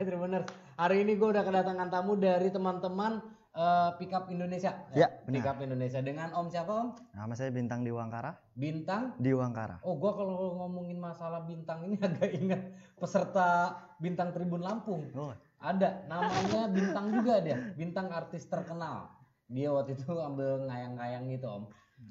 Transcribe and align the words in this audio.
Tribuners. 0.08 0.48
Hari 0.80 1.04
ini 1.04 1.20
gue 1.20 1.28
udah 1.28 1.44
kedatangan 1.44 1.92
tamu 1.92 2.16
dari 2.16 2.48
teman-teman 2.48 3.20
eh, 3.52 3.90
Pickup 4.00 4.32
Indonesia. 4.32 4.72
Ya, 4.96 5.12
benar. 5.28 5.44
Pickup 5.44 5.58
Indonesia 5.60 6.00
dengan 6.00 6.32
Om 6.32 6.48
siapa 6.48 6.72
Om? 6.72 6.88
Nama 7.12 7.32
saya 7.36 7.50
Bintang 7.52 7.84
Diwangkara. 7.84 8.32
Bintang. 8.56 9.12
Diwangkara. 9.20 9.84
Oh, 9.84 10.00
gua 10.00 10.16
kalau 10.16 10.56
ngomongin 10.64 10.96
masalah 10.96 11.44
bintang 11.44 11.84
ini 11.84 12.00
agak 12.06 12.32
ingat 12.32 12.60
peserta 12.96 13.76
bintang 14.00 14.32
Tribun 14.32 14.64
Lampung. 14.64 15.04
Oh, 15.12 15.36
Ada, 15.60 16.08
namanya 16.08 16.72
Bintang 16.72 17.12
juga 17.12 17.44
dia, 17.44 17.60
Bintang 17.76 18.08
artis 18.08 18.48
terkenal. 18.48 19.12
Dia 19.44 19.68
waktu 19.68 19.92
itu 19.92 20.08
ambil 20.08 20.64
ngayang-ngayang 20.64 21.28
gitu 21.28 21.44
Om. 21.52 21.64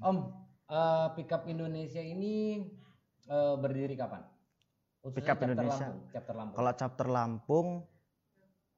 Om, 0.05 0.17
eh, 0.69 1.07
Pickup 1.17 1.49
Indonesia 1.49 1.97
ini 1.97 2.61
eh, 3.25 3.55
berdiri 3.57 3.97
kapan? 3.97 4.21
Khususnya 5.09 5.17
Pickup 5.27 5.37
Indonesia. 5.43 5.87
Lampung, 5.87 6.09
chapter 6.09 6.33
Lampung. 6.33 6.55
kalau 6.55 6.71
chapter 6.73 7.07
Lampung 7.07 7.67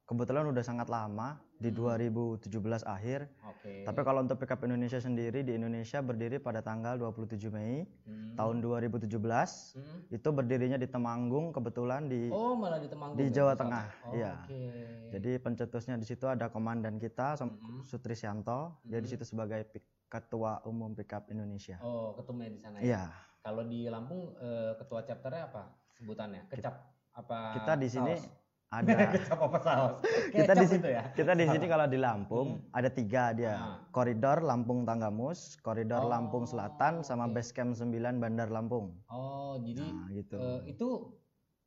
kebetulan 0.04 0.44
udah 0.46 0.60
sangat 0.62 0.88
lama 0.88 1.40
di 1.56 1.70
Hmm. 1.70 1.78
2017 1.78 2.84
akhir. 2.84 3.32
Oke. 3.46 3.86
Tapi 3.86 4.00
kalau 4.02 4.20
untuk 4.20 4.36
Pickup 4.36 4.60
Indonesia 4.62 4.98
sendiri 4.98 5.40
di 5.40 5.54
Indonesia 5.54 6.02
berdiri 6.02 6.36
pada 6.36 6.60
tanggal 6.60 6.98
27 6.98 7.48
Mei 7.48 7.86
Hmm. 8.04 8.34
tahun 8.34 8.60
2017. 8.60 9.72
Hmm. 9.72 10.04
Itu 10.10 10.30
berdirinya 10.30 10.76
di 10.76 10.86
Temanggung 10.86 11.54
kebetulan 11.54 12.06
di 12.06 12.28
Oh, 12.28 12.58
malah 12.58 12.76
di 12.76 12.90
Temanggung. 12.90 13.16
di 13.16 13.30
Jawa? 13.30 13.54
Tengah, 13.54 13.88
Oh, 14.04 14.12
iya. 14.12 14.36
Oke. 14.42 14.64
Jadi 15.12 15.32
pencetusnya 15.38 15.96
di 15.96 16.04
situ 16.04 16.26
ada 16.26 16.50
komandan 16.50 16.98
kita 16.98 17.38
Mhm. 17.38 17.86
Sutrisyanto. 17.86 18.82
Dia 18.84 19.00
di 19.00 19.08
situ 19.08 19.24
sebagai 19.24 19.64
ketua 20.08 20.60
umum 20.66 20.92
Pickup 20.92 21.30
Indonesia. 21.30 21.80
Oh, 21.80 22.12
ketumnya 22.14 22.50
di 22.50 22.60
sana 22.60 22.78
ya. 22.78 22.84
Iya. 22.84 23.04
Kalau 23.40 23.64
di 23.64 23.86
Lampung 23.86 24.36
eh, 24.36 24.76
ketua 24.76 25.02
chapternya 25.02 25.48
apa 25.48 25.72
sebutannya? 26.02 26.42
Kecap 26.50 26.76
apa? 27.14 27.40
Kita 27.56 27.74
di 27.76 27.88
sini 27.88 28.14
saus? 28.16 28.26
ada 28.68 28.96
Kecap 29.14 29.40
apa 29.40 29.60
saus? 29.60 29.96
kita 30.32 30.52
di 30.52 30.58
Kecap 30.58 30.66
sini 30.66 30.80
itu 30.80 30.90
ya. 30.90 31.04
kita 31.14 31.32
di 31.34 31.46
sini 31.46 31.66
kalau 31.68 31.86
di 31.86 31.98
Lampung 31.98 32.48
ada 32.72 32.90
tiga 32.90 33.24
dia 33.32 33.54
Ah. 33.54 33.78
koridor 33.90 34.42
Lampung 34.42 34.82
Tanggamus 34.82 35.60
koridor 35.60 36.02
Oh, 36.02 36.10
Lampung 36.10 36.44
Selatan 36.44 37.04
sama 37.04 37.28
oke. 37.28 37.36
base 37.36 37.52
camp 37.52 37.76
9 37.76 37.92
Bandar 38.18 38.48
Lampung 38.48 38.96
Oh, 39.06 39.60
jadi 39.60 39.86
nah 39.86 40.08
gitu 40.10 40.36
eh, 40.36 40.60
itu 40.68 40.88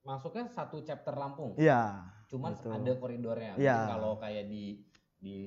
masuknya 0.03 0.49
satu 0.49 0.81
chapter 0.81 1.15
Lampung. 1.15 1.55
iya 1.57 2.09
Cuman 2.25 2.53
betul. 2.53 2.73
ada 2.73 2.93
koridornya. 2.95 3.53
Iya. 3.55 3.79
Kalau 3.87 4.17
kayak 4.17 4.49
di 4.49 4.81
di 5.25 5.41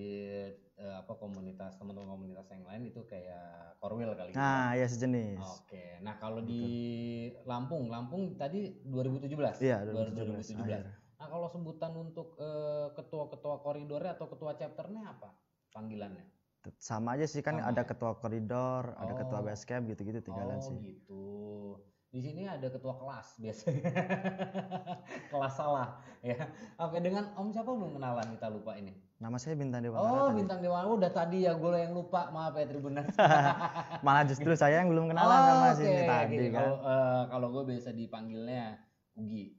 eh, 0.73 0.95
apa 0.97 1.13
komunitas 1.13 1.77
teman-teman 1.77 2.09
komunitas 2.09 2.49
yang 2.49 2.65
lain 2.65 2.89
itu 2.89 3.05
kayak 3.05 3.77
Korwil 3.77 4.17
kali 4.17 4.33
gitu. 4.33 4.41
nah 4.41 4.73
ya 4.73 4.89
sejenis 4.89 5.37
Oke. 5.61 6.01
Nah, 6.01 6.17
kalau 6.17 6.41
di 6.41 6.65
Lampung, 7.45 7.93
Lampung 7.93 8.33
tadi 8.33 8.73
2017. 8.89 9.61
iya 9.61 9.85
2017. 9.85 10.57
2017 10.57 10.65
akhir. 10.65 10.81
Nah, 11.17 11.27
kalau 11.29 11.47
sebutan 11.49 11.93
untuk 11.93 12.33
eh, 12.41 12.89
ketua-ketua 12.97 13.61
koridornya 13.61 14.17
atau 14.17 14.25
ketua 14.25 14.57
chapternya 14.57 15.13
apa 15.13 15.29
panggilannya? 15.69 16.25
Sama 16.81 17.15
aja 17.15 17.29
sih 17.29 17.45
kan 17.45 17.61
Sama 17.61 17.69
ada 17.69 17.85
ya? 17.85 17.87
ketua 17.87 18.11
koridor 18.17 18.97
ada 18.97 19.13
ketua 19.13 19.39
Oh. 19.39 19.45
base 19.45 19.63
camp 19.63 19.85
gitu-gitu 19.87 20.19
tinggalan 20.25 20.57
oh, 20.57 20.65
sih 20.65 20.75
gitu. 20.81 21.23
Di 22.09 22.19
sini 22.23 22.49
ada 22.49 22.65
ketua 22.67 22.97
kelas 22.97 23.37
biasanya. 23.37 23.83
kelas 25.31 25.53
salah 25.53 26.01
ya. 26.25 26.49
Oke, 26.81 26.97
dengan 26.97 27.29
Om 27.37 27.53
siapa 27.53 27.69
belum 27.69 27.93
kenalan 27.93 28.27
kita 28.35 28.47
lupa 28.49 28.73
ini. 28.73 29.06
Nama 29.17 29.35
saya 29.35 29.53
Bintang 29.53 29.81
Dewa 29.81 29.97
Oh, 29.97 30.29
bintang 30.29 30.59
dewa 30.59 30.83
Oh, 30.83 30.93
udah 30.93 31.09
tadi 31.09 31.41
ya 31.41 31.53
gue 31.53 31.73
yang 31.73 31.91
lupa. 31.91 32.29
Maaf 32.29 32.53
ya 32.53 32.65
Tribuners. 32.65 33.09
malah 34.05 34.23
justru 34.23 34.53
saya 34.53 34.79
yang 34.79 34.89
belum 34.89 35.09
kenalan 35.09 35.39
sama 35.43 35.65
Oh, 35.65 35.73
sini 35.73 36.01
tadi 36.03 36.35
kan 36.47 36.61
Kalau 36.61 36.75
eh, 36.79 37.21
kalau 37.27 37.47
gue 37.51 37.63
biasa 37.67 37.89
dipanggilnya 37.91 38.65
Ugi. 39.15 39.57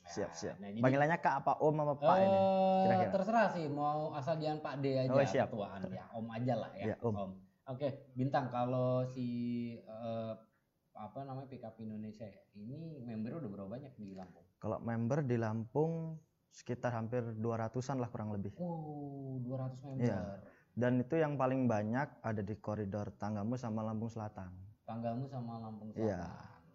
Nah, 0.00 0.08
siap 0.08 0.30
siap 0.32 0.56
Nah, 0.56 0.68
jadi 0.68 0.80
panggilannya 0.80 1.18
kak 1.18 1.34
apa 1.40 1.52
om 1.58 1.76
apa 1.76 1.94
pak 1.96 2.16
ini 2.18 2.30
Eh, 2.30 2.82
kira-kira? 2.82 3.10
terserah 3.12 3.46
sih 3.48 3.66
mau 3.66 4.10
asal 4.12 4.34
jangan 4.36 4.58
Pak 4.60 4.74
D 4.78 4.84
aja 4.96 5.10
Oh, 5.10 5.20
siap. 5.20 5.46
ketuaan 5.48 5.80
ya 5.86 6.04
Om 6.10 6.26
aja 6.30 6.54
lah 6.56 6.70
ya 6.72 6.84
Iya, 6.84 6.94
Om. 7.00 7.14
Oke 7.66 7.88
bintang 8.12 8.46
kalau 8.48 9.02
si 9.04 9.26
eh, 9.76 10.32
apa 10.92 11.18
namanya 11.20 11.46
Pickup 11.46 11.74
Indonesia 11.78 12.24
ya, 12.24 12.42
ini 12.54 12.76
membernya 13.00 13.40
udah 13.40 13.50
berapa 13.50 13.70
banyak 13.70 13.92
di 13.96 14.12
Lampung? 14.12 14.44
kalau 14.56 14.76
member 14.78 15.18
di 15.22 15.34
Lampung 15.34 15.92
sekitar 16.50 16.90
hampir 16.92 17.22
200-an 17.34 17.96
lah 17.96 18.08
kurang 18.08 18.30
lebih 18.30 18.52
Wow 18.54 19.38
200 19.40 19.86
member. 19.86 20.02
Iya. 20.02 20.20
dan 20.72 20.92
itu 20.98 21.14
yang 21.14 21.34
paling 21.34 21.66
banyak 21.66 22.08
ada 22.20 22.40
di 22.40 22.54
koridor 22.56 23.10
Tanggamu 23.14 23.54
sama 23.54 23.80
Lampung 23.80 24.06
Selatan 24.06 24.50
Tanggamu 24.82 25.26
sama 25.26 25.58
Lampung 25.58 25.90
Selatan. 25.90 26.10
Iya. 26.10 26.22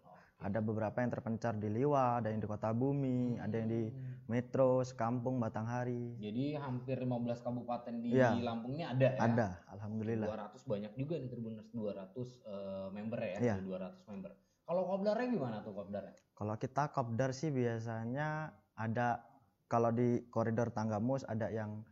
Oke. 0.02 0.42
ada 0.42 0.60
beberapa 0.60 0.96
yang 1.00 1.10
terpencar 1.10 1.52
di 1.54 1.68
Liwa 1.68 2.20
ada 2.20 2.28
yang 2.28 2.40
di 2.40 2.44
Kota 2.44 2.68
Bumi 2.70 3.36
ada 3.36 3.54
yang 3.54 3.68
di 3.68 3.84
Hmm. 3.86 4.14
Metro 4.26 4.82
Sekampung 4.82 5.38
Batanghari 5.38 6.18
Jadi 6.18 6.58
hampir 6.58 6.98
15 6.98 7.40
kabupaten 7.40 7.94
di 8.02 8.10
Iya. 8.10 8.34
Lampung 8.36 8.74
ini 8.74 8.82
ada 8.82 9.06
ya? 9.06 9.22
ada 9.22 9.48
alhamdulillah 9.70 10.26
200 10.26 10.66
banyak 10.66 10.92
juga 10.92 11.14
nih 11.16 11.30
Tribuners 11.30 11.70
200 11.70 12.42
eh, 12.42 12.88
member 12.90 13.18
ya, 13.22 13.34
ada 13.38 13.62
200 13.62 14.02
member. 14.10 14.32
Kalau 14.66 14.82
kopdarnya 14.82 15.28
gimana 15.30 15.56
tuh 15.62 15.72
kopdarnya? 15.72 16.10
kalau 16.34 16.58
kita 16.58 16.90
kopdar 16.90 17.30
sih 17.30 17.48
biasanya 17.48 18.50
ada 18.74 19.22
kalau 19.66 19.90
di 19.90 20.22
koridor 20.30 20.70
Tanggamus 20.70 21.26
ada 21.26 21.50
yang 21.50 21.82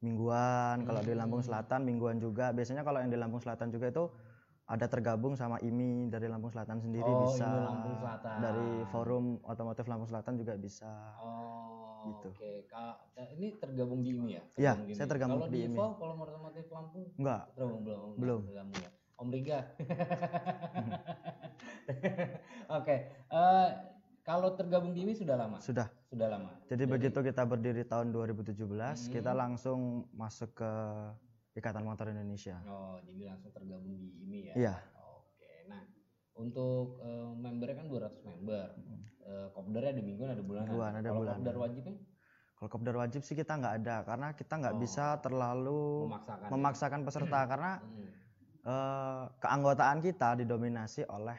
mingguan 0.00 0.88
kalau 0.88 1.04
di 1.04 1.12
Lampung 1.12 1.44
Hmm. 1.44 1.48
Selatan 1.52 1.84
mingguan 1.84 2.16
juga 2.16 2.52
biasanya 2.56 2.80
kalau 2.80 3.04
yang 3.04 3.12
di 3.12 3.20
Lampung 3.20 3.40
Selatan 3.40 3.68
juga 3.68 3.92
itu 3.92 4.08
ada 4.70 4.86
tergabung 4.86 5.34
sama 5.34 5.58
IMI 5.60 6.08
dari 6.08 6.30
Lampung 6.30 6.48
Selatan 6.48 6.78
sendiri 6.80 7.10
Oh, 7.10 7.20
bisa 7.26 7.44
IMI 7.44 7.66
Lampung 7.68 7.96
Selatan. 8.00 8.38
dari 8.40 8.70
forum 8.88 9.24
otomotif 9.44 9.84
Lampung 9.90 10.08
Selatan 10.08 10.38
juga 10.40 10.54
bisa 10.56 10.88
Oh, 11.20 12.08
Gitu. 12.08 12.28
oke. 12.32 12.52
Kak, 12.64 13.12
ini 13.36 13.60
tergabung 13.60 14.00
di 14.00 14.16
ini 14.16 14.40
ya? 14.40 14.42
Iya, 14.56 14.72
Tergabung 14.72 14.88
di 14.88 14.94
saya 14.96 15.04
IMI. 15.04 15.12
tergabung 15.12 15.36
Kalau 15.36 15.50
di 15.52 15.52
di 15.52 15.64
IMI. 15.68 15.76
Kalau 15.76 16.14
otomotif 16.16 16.66
Lampung 16.72 17.04
enggak 17.20 17.42
belum? 17.52 17.70
Belum. 18.16 18.40
tergabung 18.48 18.78
ya. 18.80 18.90
Om 19.20 19.28
Liga. 19.28 19.58
Oke, 22.70 22.96
eh, 23.28 23.68
kalau 24.30 24.54
tergabung 24.54 24.92
di 24.92 25.02
IMI 25.02 25.14
sudah 25.16 25.36
lama? 25.36 25.58
sudah 25.58 25.90
Sudah 26.06 26.28
lama. 26.28 26.50
jadi 26.64 26.86
begitu 26.86 27.18
kita 27.20 27.42
berdiri 27.42 27.82
tahun 27.84 28.10
2017 28.10 28.54
kita 29.08 29.28
Hmm. 29.28 29.40
langsung 29.40 29.80
masuk 30.12 30.54
ke 30.54 30.70
Ikatan 31.52 31.82
Motor 31.82 32.08
Indonesia 32.08 32.62
Oh, 32.64 32.98
jadi 33.00 33.26
langsung 33.28 33.50
tergabung 33.50 33.90
di 33.92 34.22
IMI 34.22 34.40
ya? 34.44 34.54
iya 34.56 34.74
Oke, 34.94 35.66
nah 35.66 35.82
untuk 36.32 36.98
eh, 37.00 37.30
membernya 37.36 37.76
kan 37.76 37.86
200 37.86 38.22
member. 38.22 38.66
Eh, 39.20 39.46
kopdarnya 39.48 39.90
ada 39.92 40.02
mingguan, 40.02 40.30
ada 40.30 40.40
bulanan. 40.40 40.66
Mingguan, 40.66 40.92
ada 40.92 41.02
Kalau 41.04 41.18
bulanan. 41.20 41.38
kopdar 41.38 41.56
wajibnya 41.60 41.94
kalau 42.52 42.68
kopdar 42.68 42.96
wajib 42.98 43.20
sih 43.20 43.32
kita 43.32 43.52
nggak 43.54 43.74
ada 43.78 43.96
karena 44.04 44.28
kita 44.32 44.54
nggak 44.54 44.74
Oh. 44.74 44.80
bisa 44.80 45.04
terlalu 45.18 45.82
memaksakan. 46.06 46.44
ya? 46.44 46.50
memaksakan 46.50 47.00
peserta 47.02 47.40
karena 47.46 47.72
Mm. 47.80 48.08
eh, 48.62 49.24
keanggotaan 49.38 49.98
kita 49.98 50.28
didominasi 50.36 51.02
oleh 51.06 51.38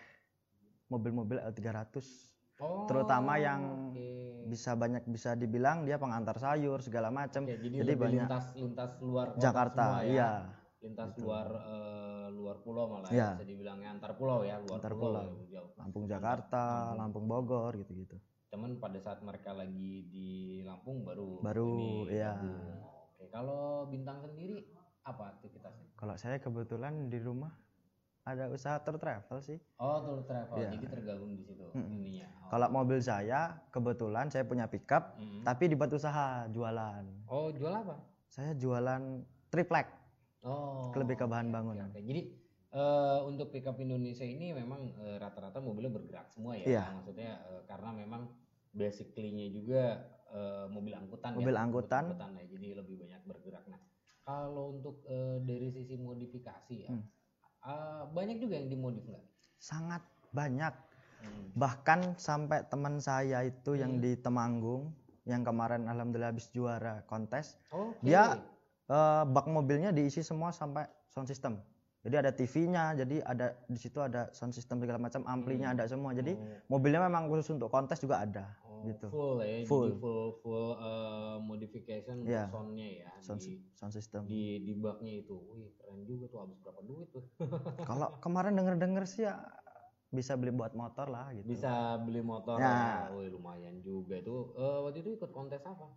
mobil-mobil 0.87 1.37
L300 1.39 2.30
Oh, 2.61 2.85
terutama 2.85 3.35
yang 3.35 3.89
oke. 3.89 4.45
bisa 4.45 4.71
banyak 4.73 5.01
bisa 5.07 5.33
dibilang 5.33 5.81
dia 5.81 5.97
pengantar 5.97 6.37
sayur 6.37 6.77
segala 6.79 7.09
macam 7.09 7.41
Oke, 7.43 7.57
jadi, 7.57 7.67
jadi 7.73 7.87
lebih 7.89 7.97
banyak 7.97 8.27
lintas 8.27 8.45
lintas 8.53 8.91
luar 9.01 9.27
Jakarta 9.35 9.83
semua 9.97 10.01
ya. 10.01 10.07
iya 10.07 10.31
Lintas 10.77 11.09
gitu. 11.11 11.25
luar 11.25 11.47
eh, 11.49 12.27
luar 12.31 12.57
pulau 12.59 12.85
malah 12.87 13.09
Iya. 13.09 13.21
ya, 13.23 13.29
bisa 13.33 13.45
dibilangnya 13.45 13.89
antar 13.91 14.11
pulau 14.13 14.41
ya, 14.41 14.57
luar 14.57 14.77
Antar 14.77 14.93
pulau, 14.93 15.21
pulau. 15.25 15.45
ya. 15.47 15.61
Lampung 15.75 16.05
Jakarta 16.05 16.63
Lampung. 16.93 16.97
Lampung 16.97 17.25
Bogor 17.27 17.71
gitu-gitu 17.77 18.17
Cuman 18.49 18.77
pada 18.77 18.99
saat 18.99 19.19
mereka 19.21 19.53
lagi 19.53 20.05
di 20.05 20.29
Lampung 20.61 21.01
baru 21.01 21.39
Baru, 21.39 21.71
ini 22.05 22.13
iya. 22.13 22.35
gabung. 22.35 22.61
Oke, 23.09 23.25
kalau 23.29 23.61
bintang 23.87 24.21
sendiri 24.21 24.69
apa 25.01 25.33
aktivitasnya? 25.33 25.87
kalau 25.95 26.13
saya 26.13 26.37
kebetulan 26.37 27.09
di 27.09 27.17
rumah 27.17 27.49
ada 28.23 28.45
usaha 28.47 28.77
tour 28.77 28.95
travel 28.95 29.37
sih 29.39 29.57
Oh, 29.75 29.97
tour 29.99 30.21
travel. 30.21 30.55
Iya. 30.55 30.69
Jadi 30.71 30.85
tergabung 30.87 31.33
di 31.33 31.41
situ 31.41 31.65
Mm-mm. 31.67 31.89
ininya. 31.95 32.27
Oh. 32.39 32.49
kalau 32.49 32.67
mobil 32.69 32.99
saya 32.99 33.41
kebetulan 33.69 34.27
saya 34.27 34.43
punya 34.43 34.65
pickup 34.65 35.15
Mm-mm. 35.15 35.41
tapi 35.41 35.63
dibuat 35.67 35.89
usaha 35.89 36.25
jualan 36.47 37.03
Oh, 37.25 37.49
jual 37.49 37.73
apa? 37.73 37.97
saya 38.25 38.53
jualan 38.53 39.21
triplek 39.47 39.87
Oh. 40.41 40.89
lebih 40.91 41.15
ke 41.15 41.23
bahan 41.23 41.47
oke, 41.47 41.53
bangunan 41.53 41.87
oke. 41.87 41.99
Jadi 41.99 42.21
eh, 42.71 43.19
untuk 43.23 43.49
pickup 43.49 43.77
Indonesia 43.77 44.23
ini 44.23 44.49
memang 44.51 44.89
eh, 44.99 45.17
rata-rata 45.17 45.57
mobilnya 45.57 45.89
bergerak 45.91 46.29
semua 46.29 46.53
ya. 46.55 46.65
Iya. 46.67 46.83
Maksudnya 46.91 47.31
eh, 47.43 47.61
karena 47.63 47.89
memang 47.91 48.25
basically-nya 48.71 49.47
juga 49.49 49.83
eh, 50.29 50.65
mobil 50.67 50.93
angkutan 50.93 51.35
Mobil 51.35 51.53
ya. 51.53 51.61
angkutan. 51.61 52.03
angkutan 52.07 52.31
ya. 52.35 52.45
Jadi 52.47 52.67
lebih 52.73 52.95
banyak 52.97 53.21
bergerak. 53.23 53.63
Nah, 53.67 53.77
kalau 54.21 54.73
untuk 54.73 55.05
eh, 55.05 55.37
dari 55.41 55.69
sisi 55.69 55.93
modifikasi 55.95 56.75
ya, 56.79 56.89
Hmm. 56.89 57.05
Eh, 57.63 58.03
banyak 58.07 58.37
juga 58.37 58.55
yang 58.55 58.67
dimodif 58.67 59.03
nggak? 59.03 59.25
sangat 59.55 60.01
banyak 60.31 60.73
Hmm. 61.21 61.53
bahkan 61.53 62.17
sampai 62.17 62.65
teman 62.65 62.97
saya 62.97 63.45
itu 63.45 63.77
Hmm. 63.77 63.79
yang 63.79 63.93
di 63.99 64.17
Temanggung 64.17 64.89
yang 65.21 65.45
kemarin 65.45 65.85
alhamdulillah 65.85 66.33
habis 66.33 66.49
juara 66.49 67.05
kontes 67.05 67.61
Oke. 67.69 68.01
Dia- 68.01 68.41
eh, 68.89 69.23
bak 69.23 69.45
mobilnya 69.45 69.93
diisi 69.93 70.19
semua 70.19 70.49
sampai 70.49 70.89
sound 71.07 71.29
system 71.29 71.61
jadi 72.01 72.25
ada 72.25 72.33
TV-nya 72.33 72.97
jadi 72.97 73.21
ada 73.21 73.53
di 73.63 73.77
situ 73.77 74.01
ada 74.01 74.33
sound 74.33 74.49
system 74.49 74.81
segala 74.81 74.97
macam 74.97 75.21
amplinya 75.23 75.69
Hmm. 75.69 75.77
ada 75.77 75.85
semua 75.85 76.09
jadi 76.11 76.33
Oh. 76.33 76.73
mobilnya 76.73 77.05
memang 77.05 77.29
khusus 77.29 77.53
untuk 77.53 77.69
kontes 77.69 78.01
juga 78.01 78.25
ada 78.25 78.49
gitu. 78.85 79.05
Full 79.09 79.37
ya, 79.43 79.55
full 79.67 79.87
jadi 79.89 79.99
full 80.01 80.25
full 80.41 80.67
uh, 80.77 81.37
modification 81.41 82.25
yeah. 82.25 82.47
soundnya 82.49 83.07
ya. 83.07 83.11
Sound, 83.21 83.41
di, 83.41 83.61
sound 83.77 83.93
system. 83.93 84.21
Di 84.25 84.61
di 84.61 84.73
bugnya 84.73 85.21
itu, 85.21 85.37
wih 85.53 85.69
keren 85.77 86.01
juga 86.05 86.25
tuh 86.31 86.39
habis 86.45 86.57
berapa 86.61 86.81
duit 86.85 87.07
tuh. 87.13 87.25
Kalau 87.89 88.17
kemarin 88.23 88.57
denger 88.57 88.75
denger 88.81 89.03
sih 89.05 89.25
ya 89.29 89.39
bisa 90.11 90.35
beli 90.35 90.51
buat 90.51 90.75
motor 90.75 91.07
lah 91.07 91.31
gitu. 91.31 91.47
Bisa 91.47 91.95
beli 92.03 92.19
motor. 92.19 92.59
Ya. 92.59 93.07
Lumayan 93.11 93.79
juga 93.79 94.19
itu. 94.19 94.51
Uh, 94.53 94.59
eh, 94.59 94.77
waktu 94.83 94.99
itu 95.07 95.09
ikut 95.15 95.31
kontes 95.31 95.63
apa? 95.63 95.87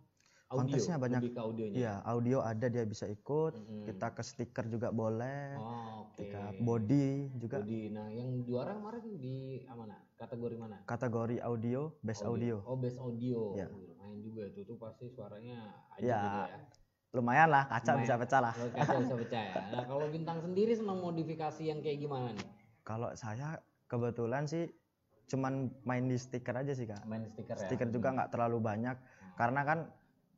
Audio. 0.55 0.71
Kontesnya 0.71 0.95
banyak. 0.95 1.19
Lebih 1.19 1.33
ke 1.35 1.41
audionya. 1.43 1.75
Iya, 1.75 1.93
audio 2.07 2.37
ada 2.39 2.67
dia 2.71 2.83
bisa 2.87 3.05
ikut. 3.05 3.53
Mm-mm. 3.59 3.83
Kita 3.91 4.07
ke 4.15 4.23
stiker 4.23 4.65
juga 4.71 4.89
boleh. 4.95 5.59
Oh, 5.59 6.07
oke. 6.07 6.23
Kita 6.23 6.55
body 6.63 7.07
juga 7.35 7.59
Body. 7.59 7.81
Nah, 7.91 8.07
yang 8.15 8.29
juara 8.47 8.71
kemarin 8.71 9.03
di 9.19 9.35
mana? 9.67 9.95
Kategori 10.15 10.55
mana? 10.55 10.75
kategori 10.87 11.37
audio, 11.43 11.91
best 11.99 12.23
audio. 12.23 12.63
Oh, 12.63 12.79
best 12.79 12.95
audio. 13.03 13.51
Ya. 13.59 13.67
Lumayan 13.67 14.19
juga 14.23 14.47
itu 14.47 14.63
tuh 14.63 14.79
pasti 14.79 15.11
suaranya 15.11 15.75
aja 15.91 15.99
Ya, 15.99 16.19
gitu 16.23 16.39
ya. 16.39 16.59
Lumayan 17.15 17.47
lah, 17.51 17.63
kaca 17.67 17.91
Lumayan. 17.95 18.03
bisa 18.03 18.13
pecah 18.15 18.39
lah. 18.39 18.53
Kalau 18.55 18.71
kaca 18.71 18.95
bisa 19.03 19.15
pecah 19.19 19.41
ya. 19.43 19.55
Nah, 19.75 19.83
kalau 19.83 20.07
bintang 20.07 20.39
sendiri 20.39 20.71
senang 20.71 20.99
modifikasi 21.03 21.63
yang 21.67 21.79
kayak 21.83 21.99
gimana 21.99 22.31
nih? 22.31 22.47
Kalau 22.87 23.11
saya 23.15 23.59
kebetulan 23.91 24.47
sih 24.47 24.71
cuman 25.25 25.73
main 25.83 26.05
di 26.05 26.15
stiker 26.21 26.53
aja 26.53 26.71
sih 26.77 26.85
kak. 26.85 27.01
Main 27.09 27.25
stiker 27.25 27.57
ya. 27.57 27.65
Stiker 27.65 27.89
juga 27.89 28.13
nggak 28.13 28.29
terlalu 28.29 28.61
banyak 28.61 28.93
karena 29.35 29.61
kan 29.65 29.79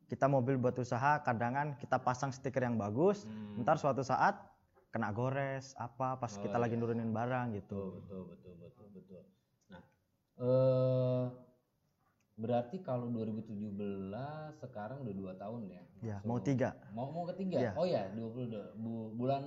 kita 0.08 0.24
mobil 0.26 0.56
buat 0.56 0.72
usaha 0.74 1.20
kadang 1.20 1.52
kan 1.52 1.68
kita 1.76 1.96
pasang 1.96 2.32
stiker 2.32 2.60
yang 2.60 2.74
bagus, 2.74 3.22
Hmm. 3.22 3.60
ntar 3.60 3.76
suatu 3.76 4.00
saat 4.00 4.40
kena 4.88 5.12
gores 5.12 5.76
apa 5.76 6.16
pas 6.16 6.32
Oh, 6.32 6.40
kita 6.40 6.56
lagi 6.56 6.72
iya. 6.72 6.80
nurunin 6.80 7.12
barang 7.12 7.52
gitu. 7.54 8.00
betul, 8.00 8.22
betul, 8.26 8.54
betul, 8.56 8.86
betul. 8.90 9.22
Nah, 9.68 9.82
eh 10.38 11.24
berarti 12.34 12.80
kalau 12.80 13.10
2017 13.10 13.44
sekarang 14.56 15.02
udah 15.02 15.14
dua 15.14 15.32
tahun 15.34 15.62
ya? 15.68 15.82
Ya, 16.00 16.16
mau 16.22 16.38
tiga. 16.38 16.72
Mau 16.90 17.10
mau 17.10 17.28
ketiga? 17.28 17.58
Iya. 17.60 17.72
Oh 17.74 17.84
ya, 17.84 18.08
20 18.10 18.48
bu, 18.74 19.12
bulan 19.12 19.44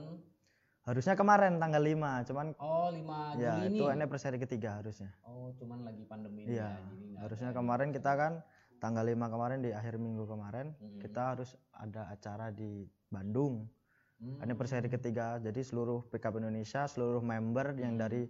Harusnya 0.82 1.14
kemarin 1.14 1.62
tanggal 1.62 1.78
5, 1.80 2.26
cuman 2.26 2.58
oh 2.58 2.90
5 2.90 3.38
ya 3.38 3.54
Juli 3.56 3.66
ini. 3.68 3.78
itu 3.78 3.84
anniversary 3.88 4.38
ketiga 4.38 4.82
harusnya. 4.82 5.14
Oh, 5.22 5.54
cuman 5.54 5.86
lagi 5.86 6.02
pandemi 6.04 6.42
ini 6.44 6.58
Iya. 6.58 6.68
ya. 6.68 6.78
Jadi 6.84 7.04
nggak 7.08 7.22
Harusnya 7.22 7.50
kemarin 7.52 7.90
kita 7.92 8.12
kan 8.12 8.34
tanggal 8.82 9.06
5 9.06 9.14
kemarin 9.30 9.62
di 9.62 9.70
akhir 9.70 10.02
minggu 10.02 10.26
kemarin 10.26 10.74
Mm-mm. 10.74 10.98
kita 10.98 11.38
harus 11.38 11.54
ada 11.72 12.10
acara 12.10 12.50
di 12.50 12.90
Bandung. 13.08 13.70
Hmm. 14.18 14.38
Anniversary 14.42 14.90
ketiga. 14.90 15.38
Jadi 15.38 15.62
seluruh 15.62 16.06
pickup 16.10 16.38
Indonesia, 16.38 16.86
seluruh 16.86 17.22
member 17.22 17.78
yang 17.78 17.98
Hmm. 17.98 18.04
dari 18.06 18.22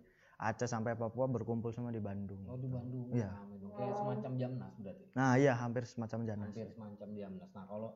Aceh 0.41 0.65
sampai 0.65 0.97
Papua 0.97 1.29
berkumpul 1.29 1.69
semua 1.69 1.93
di 1.93 2.01
Bandung. 2.01 2.41
Oh, 2.49 2.57
di 2.57 2.65
Bandung. 2.65 3.13
Iya. 3.13 3.29
Dong. 3.61 3.77
Kayak 3.77 3.93
semacam 3.93 4.31
Jamnas 4.41 4.73
berarti. 4.81 5.03
Nah, 5.13 5.31
iya 5.37 5.53
hampir 5.53 5.83
semacam 5.85 6.19
janas. 6.25 6.47
Hampir 6.49 6.67
semacam 6.73 7.09
Jamnas. 7.13 7.49
Nah, 7.53 7.65
kalau 7.69 7.89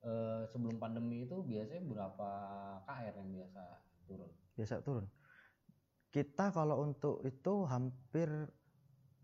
eh, 0.00 0.42
sebelum 0.48 0.76
pandemi 0.80 1.28
itu 1.28 1.36
biasanya 1.44 1.84
berapa 1.84 2.28
KR 2.88 3.14
yang 3.20 3.30
biasa 3.36 3.62
turun? 4.08 4.30
Biasa 4.56 4.74
turun. 4.80 5.06
Kita 6.08 6.50
kalau 6.56 6.80
untuk 6.82 7.20
itu 7.22 7.54
hampir 7.68 8.48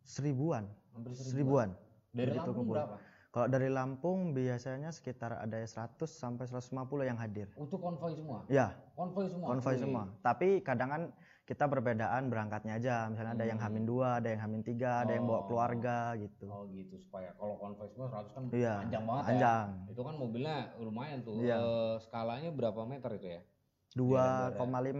seribuan, 0.05 0.69
Hampir 0.93 1.17
seribuan. 1.17 1.73
Dari 2.17 2.33
Begitu 2.33 2.41
Lampung 2.43 2.57
kumpul. 2.59 2.75
berapa? 2.75 2.97
Kalau 3.29 3.47
dari 3.47 3.69
Lampung 3.69 4.19
biasanya 4.33 4.89
sekitar 4.89 5.37
ada 5.37 5.61
100 5.61 6.09
sampai 6.09 6.49
150 6.49 6.73
yang 7.05 7.21
hadir. 7.21 7.53
Untuk 7.55 7.77
konvoy 7.79 8.17
semua. 8.17 8.49
Ya, 8.49 8.73
Konvoy 8.97 9.29
semua. 9.29 9.47
konvoy 9.47 9.77
semua. 9.77 10.03
Tapi 10.23 10.65
kadang 10.65 10.89
kan 10.89 11.03
kita 11.45 11.69
perbedaan 11.69 12.27
berangkatnya 12.27 12.75
aja. 12.75 13.07
Misalnya 13.07 13.37
ada 13.37 13.45
yang 13.45 13.61
Hmm. 13.61 13.69
hamin 13.69 13.85
dua, 13.85 14.09
ada 14.17 14.33
yang 14.33 14.41
hamin 14.41 14.65
tiga, 14.65 15.05
ada 15.05 15.13
yang 15.13 15.29
bawa 15.29 15.37
Oh. 15.37 15.47
keluarga 15.47 16.17
gitu. 16.17 16.49
Oh 16.49 16.65
gitu 16.67 16.97
supaya 16.99 17.37
kalau 17.37 17.55
konvoy 17.55 17.85
semua 17.87 18.09
100 18.09 18.33
kan 18.33 18.43
Iya, 18.49 18.75
panjang 18.81 19.05
banget 19.05 19.21
ya. 19.21 19.29
panjang. 19.29 19.67
Itu 19.87 20.01
kan 20.01 20.15
mobilnya 20.17 20.57
lumayan 20.81 21.19
tuh. 21.21 21.37
Iya. 21.37 21.57
Eh, 21.61 21.95
skalanya 22.01 22.51
berapa 22.51 22.81
meter 22.83 23.11
itu 23.12 23.29
ya? 23.31 23.43
2,5 23.93 24.57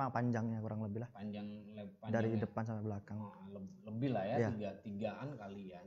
panjangnya 0.09 0.59
kurang 0.59 0.81
lebih 0.83 1.01
lah. 1.03 1.11
Panjang 1.11 1.45
leb- 1.73 1.97
Dari 2.07 2.31
depan 2.35 2.62
sampai 2.62 2.85
belakang. 2.85 3.17
Oh, 3.19 3.33
leb- 3.51 3.75
lebih 3.83 4.09
lah 4.11 4.25
ya, 4.25 4.37
Iya. 4.39 4.49
tiga 4.51 4.71
tigaan 4.83 5.29
kali 5.35 5.62
ya. 5.69 5.81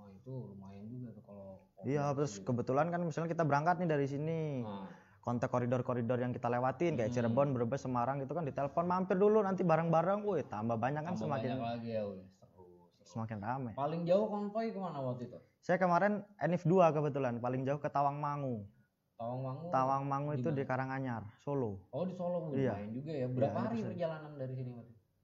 Oh 0.00 0.08
itu 0.08 0.32
lumayan 0.56 0.88
juga 0.88 1.12
tuh 1.12 1.24
kalau 1.28 1.48
Iya, 1.84 2.12
terus 2.16 2.36
gitu. 2.36 2.52
kebetulan 2.52 2.88
kan 2.88 3.00
misalnya 3.04 3.28
kita 3.32 3.44
berangkat 3.44 3.76
nih 3.80 3.88
dari 3.88 4.06
sini. 4.08 4.64
Nah, 4.64 4.88
Kontak 5.20 5.52
koridor-koridor 5.52 6.16
yang 6.16 6.32
kita 6.32 6.48
lewatin 6.48 6.96
kayak 6.96 7.12
Hmm. 7.12 7.16
Cirebon, 7.28 7.52
Brebes, 7.52 7.84
Semarang 7.84 8.24
itu 8.24 8.32
kan 8.32 8.40
ditelepon 8.40 8.88
mampir 8.88 9.20
dulu 9.20 9.44
nanti 9.44 9.60
bareng-bareng. 9.60 10.24
Wih, 10.24 10.48
tambah 10.48 10.80
banyak 10.80 11.04
kan 11.04 11.12
tambah 11.12 11.28
semakin 11.28 11.60
banyak 11.60 11.60
lagi 11.60 11.88
ya, 11.92 12.02
seru, 12.40 12.64
seru. 12.96 13.04
semakin 13.04 13.38
ramai. 13.44 13.72
Paling 13.76 14.08
jauh 14.08 14.26
konvoy 14.32 14.72
ke 14.72 14.80
mana 14.80 14.96
waktu 15.04 15.28
itu? 15.28 15.36
Saya 15.60 15.76
kemarin 15.76 16.24
NIF 16.40 16.64
2 16.64 16.88
kebetulan 16.96 17.36
paling 17.36 17.68
jauh 17.68 17.76
ke 17.76 17.92
Tawangmangu. 17.92 18.64
Tawangmangu. 19.20 19.68
Tawangmangu 19.68 20.30
itu 20.40 20.48
di 20.48 20.64
Karanganyar, 20.64 21.28
Solo. 21.44 21.84
Oh 21.92 22.08
di 22.08 22.16
Solo 22.16 22.56
Iya. 22.56 22.80
lumayan 22.80 22.90
juga 22.96 23.12
ya. 23.12 23.26
Berapa 23.28 23.52
Iya, 23.52 23.64
hari 23.68 23.78
perjalanan 23.84 24.32
dari 24.40 24.54
sini? 24.56 24.72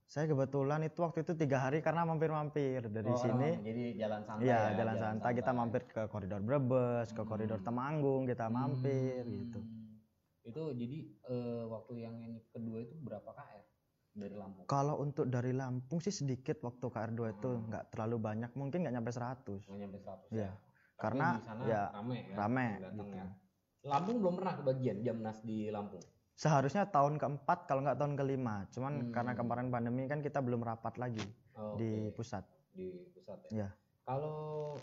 Saya 0.07 0.31
kebetulan 0.31 0.87
itu 0.87 1.03
waktu 1.03 1.27
itu 1.27 1.35
tiga 1.35 1.59
hari 1.59 1.83
karena 1.83 2.07
mampir-mampir 2.07 2.79
dari 2.87 3.11
Oh, 3.11 3.19
sini. 3.19 3.59
jadi 3.59 3.85
jalan 3.99 4.23
santai 4.23 4.47
Iya, 4.47 4.55
ya, 4.55 4.77
jalan 4.79 4.97
santai 4.97 5.31
kita 5.35 5.51
mampir 5.51 5.83
ke 5.85 6.03
koridor 6.07 6.39
Brebes, 6.41 7.11
ke 7.11 7.23
koridor 7.27 7.59
Hmm. 7.59 7.67
Temanggung 7.67 8.23
kita 8.23 8.47
mampir 8.47 9.27
Hmm. 9.27 9.35
gitu. 9.35 9.61
Itu 10.47 10.63
jadi 10.73 10.99
eh, 11.27 11.65
waktu 11.67 11.93
yang 11.99 12.15
ini 12.23 12.39
kedua 12.47 12.79
itu 12.81 12.95
berapa 12.97 13.27
KR 13.27 13.63
dari 14.15 14.35
Lampung? 14.39 14.65
Kalau 14.65 14.95
untuk 14.97 15.27
dari 15.27 15.51
Lampung 15.51 15.99
sih 15.99 16.15
sedikit 16.15 16.63
waktu 16.63 16.87
KR2 16.87 17.35
itu 17.35 17.51
Hmm. 17.51 17.67
nggak 17.67 17.85
terlalu 17.91 18.17
banyak, 18.23 18.51
mungkin 18.55 18.87
nggak 18.87 18.95
nyampe 18.95 19.11
100. 19.11 19.67
Nggak 19.67 19.81
nyampe 19.83 19.99
100 19.99 20.31
Iya. 20.31 20.47
ya. 20.47 20.51
Karena 20.97 21.27
di 21.35 21.43
sana 21.43 21.63
ya 21.67 21.83
rame 21.91 22.17
ya. 22.23 22.37
rame 22.39 22.67
datang 22.79 22.95
gitu. 23.05 23.17
ya. 23.19 23.27
Lampung 23.85 24.17
belum 24.19 24.35
pernah 24.39 24.55
kebagian 24.57 24.99
Jamnas 25.03 25.39
di 25.43 25.67
Lampung. 25.69 26.03
Seharusnya 26.37 26.85
tahun 26.85 27.17
keempat 27.17 27.65
kalau 27.65 27.81
nggak 27.81 27.97
tahun 27.97 28.15
kelima, 28.15 28.69
cuman 28.69 29.09
Hmm. 29.09 29.13
karena 29.13 29.33
kemarin 29.33 29.73
pandemi 29.73 30.05
kan 30.05 30.21
kita 30.21 30.45
belum 30.45 30.61
rapat 30.61 31.01
lagi 31.01 31.25
Oh, 31.57 31.81
di 31.81 32.13
oke. 32.13 32.21
pusat. 32.21 32.45
di 32.77 32.93
pusat 33.09 33.41
ya. 33.49 33.51
Iya. 33.57 33.69
Kalau 34.05 34.77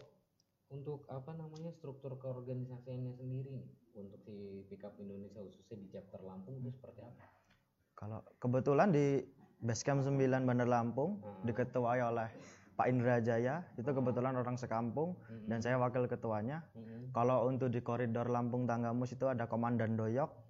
untuk 0.67 1.05
apa 1.05 1.38
namanya 1.38 1.69
struktur 1.69 2.17
keorganisasiannya 2.17 3.13
sendiri 3.13 3.61
untuk 3.94 4.17
si 4.25 4.33
Pickup 4.65 4.97
Indonesia 4.97 5.38
khususnya 5.38 5.77
di 5.77 5.88
chapter 5.94 6.25
Lampung 6.25 6.57
itu 6.57 6.73
seperti 6.73 7.05
apa? 7.05 7.21
Kalau 7.94 8.25
kebetulan 8.41 8.89
di 8.89 9.21
Basecamp 9.61 10.01
9 10.01 10.17
Bandar 10.41 10.65
Lampung 10.65 11.21
Hmm. 11.21 11.45
diketuai 11.45 12.01
oleh 12.01 12.33
Pak 12.73 12.89
Indra 12.89 13.21
Jaya, 13.21 13.61
itu 13.77 13.85
kebetulan 13.85 14.33
orang 14.33 14.57
sekampung 14.57 15.13
Mm-mm. 15.13 15.45
dan 15.45 15.61
saya 15.61 15.77
wakil 15.77 16.09
ketuanya. 16.09 16.65
Mm-mm. 16.73 17.13
Kalau 17.13 17.45
untuk 17.45 17.69
di 17.69 17.77
koridor 17.79 18.25
Lampung 18.25 18.66
Tanggamus 18.66 19.13
itu 19.13 19.30
ada 19.30 19.45
Komandan 19.45 19.94
Doyok. 19.94 20.43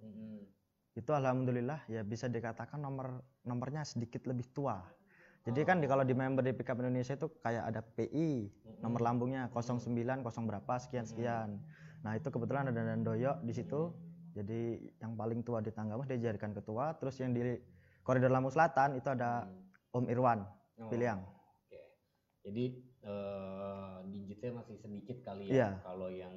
Itu 0.94 1.10
alhamdulillah 1.10 1.82
ya 1.90 2.06
bisa 2.06 2.30
dikatakan 2.30 2.78
nomor 2.78 3.22
nomornya 3.42 3.82
sedikit 3.82 4.26
lebih 4.30 4.46
tua. 4.54 4.78
Jadi 5.44 5.60
kan 5.68 5.76
di, 5.76 5.84
kalau 5.84 6.08
di 6.08 6.16
member 6.16 6.40
di 6.40 6.56
Pickup 6.56 6.80
Indonesia 6.80 7.12
itu 7.12 7.28
kayak 7.44 7.68
ada 7.68 7.84
PI, 7.84 8.48
nomor 8.80 9.04
lambungnya 9.04 9.52
09 9.52 9.92
0 9.92 10.24
berapa 10.48 10.72
sekian 10.80 11.04
sekian. 11.04 11.60
Nah, 12.00 12.16
itu 12.16 12.32
kebetulan 12.32 12.72
ada 12.72 12.80
Dan 12.80 13.04
Doyok 13.04 13.44
di 13.44 13.52
situ. 13.52 13.92
Jadi 14.32 14.80
yang 15.04 15.20
paling 15.20 15.44
tua 15.44 15.60
di 15.60 15.68
Tanggamus 15.68 16.08
dia 16.08 16.16
dijadikan 16.16 16.56
ketua, 16.56 16.96
terus 16.96 17.20
yang 17.20 17.36
di 17.36 17.60
koridor 18.00 18.32
Lampung 18.32 18.56
Selatan 18.56 18.96
itu 18.96 19.12
ada 19.12 19.44
Om 19.92 20.08
Irwan 20.08 20.48
Oh, 20.74 20.90
Piliang. 20.90 21.22
Oke. 21.22 21.82
Jadi 22.42 22.64
eh, 23.06 23.96
digitnya 24.10 24.50
masih 24.58 24.76
sedikit 24.82 25.22
kali 25.22 25.54
ya 25.54 25.78
kalau 25.86 26.10
yang 26.10 26.34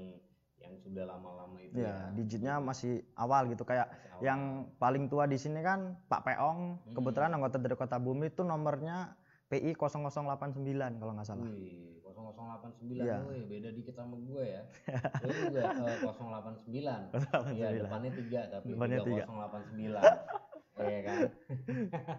yang 0.67 0.77
sudah 0.77 1.03
lama-lama 1.05 1.57
itu 1.57 1.73
Ya, 1.73 1.87
ya. 1.87 1.95
digitnya 2.11 2.53
masih 2.59 2.93
awal 3.13 3.47
gitu 3.47 3.63
kayak 3.63 3.87
Masih 3.87 4.09
awal. 4.09 4.21
yang 4.21 4.41
paling 4.75 5.07
tua 5.07 5.23
di 5.23 5.35
sini 5.35 5.59
kan 5.59 5.95
Pak 6.05 6.21
Peong, 6.23 6.59
Hmm. 6.77 6.93
kebetulan 6.93 7.31
anggota 7.31 7.55
dari 7.55 7.73
Kota 7.73 7.97
Bumi 7.97 8.27
itu 8.27 8.41
nomornya 8.41 9.15
PI 9.47 9.73
0089 9.73 10.59
kalau 10.93 11.11
nggak 11.13 11.23
salah. 11.25 11.47
Wih, 11.47 12.03
0089 12.03 12.99
Iya. 12.99 13.17
wih, 13.23 13.43
beda 13.45 13.69
dikit 13.71 13.95
sama 13.95 14.15
gue 14.17 14.43
ya. 14.45 14.61
gue 15.23 15.35
juga 15.45 15.61
eh, 15.63 15.97
089. 16.03 16.67
Iya, 17.49 17.67
089. 17.71 17.79
depannya 17.79 18.11
3 18.11 18.39
tapi 18.49 18.65
Depannya 18.69 18.97
juga 18.97 19.07
tiga. 19.07 19.23
089. 19.25 20.03
Iya 20.77 20.99
kan? 21.01 21.17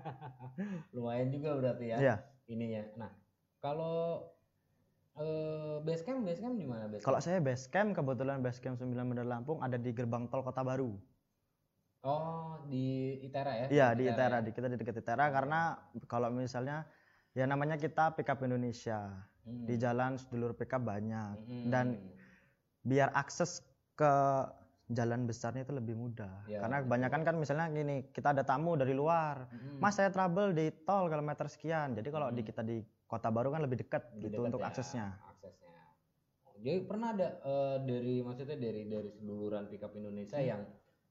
Lumayan 0.91 1.29
juga 1.31 1.51
berarti 1.55 1.85
ya 1.87 1.97
Iya. 1.97 2.17
ininya. 2.49 2.83
Nah, 2.97 3.11
kalau 3.61 4.27
eh 5.19 5.83
base 5.83 6.03
camp 6.03 6.23
base 6.23 6.39
camp 6.39 6.55
di 6.55 6.67
mana 6.67 6.87
base 6.87 7.03
Kalau 7.03 7.19
saya 7.19 7.39
base 7.39 7.67
camp 7.67 7.93
kebetulan 7.93 8.39
base 8.39 8.59
camp 8.59 8.79
9 8.79 8.95
Bandar 8.95 9.27
Lampung 9.27 9.59
ada 9.59 9.75
di 9.75 9.91
gerbang 9.91 10.31
tol 10.31 10.43
Kota 10.43 10.63
Baru. 10.63 10.95
Oh, 12.07 12.63
di 12.71 13.19
Itera 13.27 13.51
ya? 13.55 13.67
Iya 13.67 13.87
di 13.99 14.07
ya? 14.07 14.15
Itera, 14.15 14.39
di 14.39 14.55
kita 14.55 14.71
di 14.71 14.79
dekat 14.79 15.03
Itera 15.03 15.27
karena 15.35 15.75
kalau 16.07 16.31
misalnya 16.31 16.87
ya 17.35 17.43
namanya 17.45 17.75
kita 17.75 18.15
pickup 18.15 18.39
Indonesia 18.43 19.11
Hmm. 19.49 19.65
di 19.65 19.81
jalan 19.81 20.21
sedulur 20.21 20.53
pickup 20.53 20.85
banyak 20.85 21.41
Hmm. 21.41 21.73
dan 21.73 21.87
biar 22.85 23.09
akses 23.17 23.65
ke 23.97 24.13
jalan 24.93 25.25
besarnya 25.25 25.65
itu 25.65 25.73
lebih 25.73 25.97
mudah 25.97 26.45
Ya, 26.45 26.61
karena 26.61 26.85
kebanyakan 26.85 27.21
kan 27.25 27.35
misalnya 27.41 27.73
gini 27.73 28.13
kita 28.13 28.37
ada 28.37 28.45
tamu 28.45 28.77
dari 28.77 28.93
luar 28.93 29.49
Hmm. 29.49 29.81
mas 29.81 29.97
saya 29.97 30.13
trouble 30.13 30.53
di 30.53 30.69
tol 30.85 31.09
kilometer 31.09 31.49
sekian 31.49 31.97
jadi 31.97 32.09
kalau 32.13 32.29
di 32.29 32.45
Hmm. 32.45 32.49
kita 32.53 32.61
di 32.61 32.85
kota 33.09 33.29
baru 33.29 33.49
kan 33.51 33.61
lebih 33.61 33.81
dekat 33.81 34.05
Lebih 34.13 34.21
gitu 34.23 34.37
dekat 34.37 34.47
untuk 34.47 34.61
ya, 34.61 34.69
aksesnya 34.69 35.07
aksesnya. 35.27 35.81
Jadi 36.55 36.85
pernah 36.85 37.09
ada 37.11 37.29
eh, 37.41 37.77
dari 37.81 38.15
maksudnya 38.21 38.55
dari 38.55 38.83
dari 38.85 39.09
seduluran 39.09 39.65
pickup 39.67 39.95
Indonesia 39.95 40.39
yang 40.39 40.61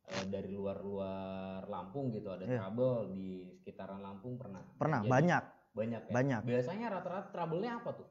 eh, 0.05 0.25
dari 0.25 0.49
luar-luar 0.49 1.65
Lampung 1.65 2.11
gitu 2.11 2.29
ada 2.29 2.43
Iya. 2.43 2.61
trouble 2.61 3.09
di 3.09 3.27
sekitaran 3.51 3.97
Lampung 3.97 4.35
pernah 4.35 4.61
pernah 4.73 5.01
Jadi 5.01 5.09
banyak 5.09 5.43
banyak 5.73 6.01
ya 6.03 6.11
banyak. 6.11 6.41
biasanya 6.43 6.87
rata-rata 6.91 7.29
trouble-nya 7.29 7.71
apa 7.77 7.89
tuh 7.93 8.07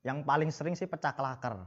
yang 0.00 0.22
paling 0.22 0.48
sering 0.48 0.72
sih 0.72 0.84
pecah 0.84 1.12
klaker 1.12 1.66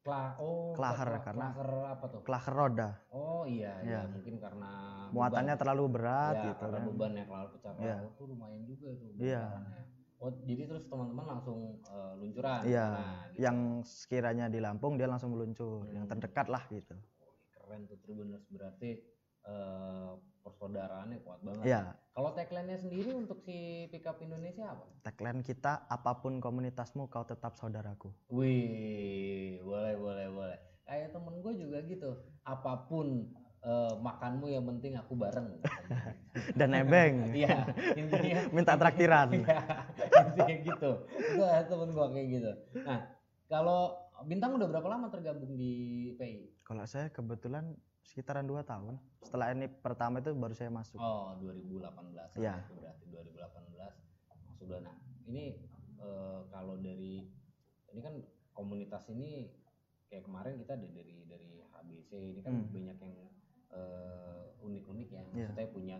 Kla 0.00 0.32
oh 0.36 0.72
Klaher, 0.72 1.06
kla- 1.10 1.22
karena- 1.22 1.52
klaher 1.52 1.70
apa 1.92 2.04
tuh 2.08 2.20
klaker 2.22 2.54
roda 2.54 2.90
oh 3.10 3.44
iya 3.44 3.76
iya 3.78 4.00
Iya. 4.00 4.00
mungkin 4.06 4.34
karena 4.36 4.70
muatannya 5.10 5.52
beban. 5.52 5.60
terlalu 5.60 5.84
berat 5.90 6.34
ya, 6.34 6.44
gitu 6.46 6.60
karena 6.62 6.76
kan 6.76 6.88
beban 6.88 7.12
ya 7.12 7.24
kalau 7.26 7.46
pecah 7.50 7.72
Iya. 7.76 7.96
oh, 8.00 8.10
tuh 8.14 8.26
lumayan 8.26 8.62
juga 8.64 8.88
tuh 8.92 9.08
Iya. 9.18 9.44
Oh 10.20 10.30
jadi 10.44 10.68
terus 10.68 10.84
teman-teman 10.86 11.26
langsung 11.36 11.80
eh, 11.82 12.12
luncuran? 12.20 12.60
Iya 12.68 12.86
sana, 12.92 13.32
gitu. 13.32 13.40
yang 13.40 13.58
sekiranya 13.82 14.46
di 14.52 14.60
Lampung 14.60 15.00
dia 15.00 15.08
langsung 15.08 15.32
meluncur. 15.32 15.88
Yang 15.88 16.04
Hmm. 16.06 16.12
terdekat 16.16 16.46
lah 16.52 16.64
gitu. 16.68 16.96
Keren 17.56 17.88
tuh 17.88 17.98
Tribuners 18.04 18.44
berarti 18.52 19.00
eh, 19.40 20.12
persaudaraannya 20.44 21.16
kuat 21.24 21.40
banget. 21.40 21.64
Iya. 21.64 21.82
Kalau 22.12 22.30
tagline-nya 22.36 22.76
sendiri 22.76 23.16
untuk 23.16 23.40
si 23.40 23.88
pickup 23.88 24.20
Indonesia 24.20 24.68
apa? 24.76 24.84
Tagline 25.00 25.40
kita 25.40 25.88
apa 25.88 26.20
pun 26.20 26.44
komunitasmu 26.44 27.08
kau 27.08 27.24
tetap 27.24 27.56
saudaraku. 27.56 28.12
Wih 28.28 29.64
boleh 29.64 29.94
boleh 29.96 30.26
boleh. 30.28 30.58
Kayak 30.84 31.16
temen 31.16 31.40
gue 31.40 31.52
juga 31.56 31.78
gitu. 31.88 32.10
Apa 32.44 32.84
pun 32.84 33.32
eh, 33.60 33.92
makanmu 33.96 34.46
yang 34.46 34.64
penting 34.66 34.96
aku 34.96 35.12
bareng 35.14 35.48
dan 36.58 36.68
nebeng 36.70 37.28
iya 37.36 37.66
intinya 37.92 38.40
minta 38.56 38.74
traktiran 38.74 39.28
Iya, 39.30 39.58
intinya 40.26 40.56
gitu. 40.62 40.90
Itu 41.06 41.42
temen 41.66 41.88
gua 41.90 42.06
kayak 42.08 42.28
gitu. 42.30 42.50
Nah, 42.80 43.00
kalau 43.46 43.80
Bintang 44.20 44.52
udah 44.52 44.68
berapa 44.68 44.84
lama 44.86 45.08
tergabung 45.08 45.56
di 45.56 45.72
PI? 46.14 46.60
kalau 46.60 46.84
saya 46.84 47.08
kebetulan 47.08 47.72
sekitaran 48.04 48.44
dua 48.44 48.60
tahun 48.60 49.00
setelah 49.18 49.48
ini 49.50 49.64
pertama 49.66 50.20
itu 50.20 50.30
baru 50.32 50.52
saya 50.52 50.68
masuk 50.68 51.00
Oh, 51.00 51.40
2018. 51.40 52.36
Iya. 52.36 52.60
Itu 52.60 52.76
berarti 52.76 53.04
2018 53.08 53.96
sudah. 54.54 54.78
Nah, 54.84 54.92
ini 55.24 55.56
eh, 55.96 56.40
kalau 56.46 56.76
dari 56.76 57.32
ini 57.88 58.00
kan 58.00 58.14
komunitas 58.52 59.08
ini 59.08 59.48
kayak 60.06 60.28
kemarin 60.28 60.60
kita 60.60 60.76
ada 60.76 60.84
dari 60.86 61.24
dari 61.24 61.50
HBC 61.64 62.10
ini 62.12 62.40
kan 62.40 62.52
Hmm. 62.52 62.68
banyak 62.68 62.96
yang 63.00 63.14
eh, 63.74 64.64
unik-unik 64.64 65.08
ya. 65.10 65.22
Iya. 65.22 65.26
Maksudnya 65.32 65.68
punya 65.70 65.98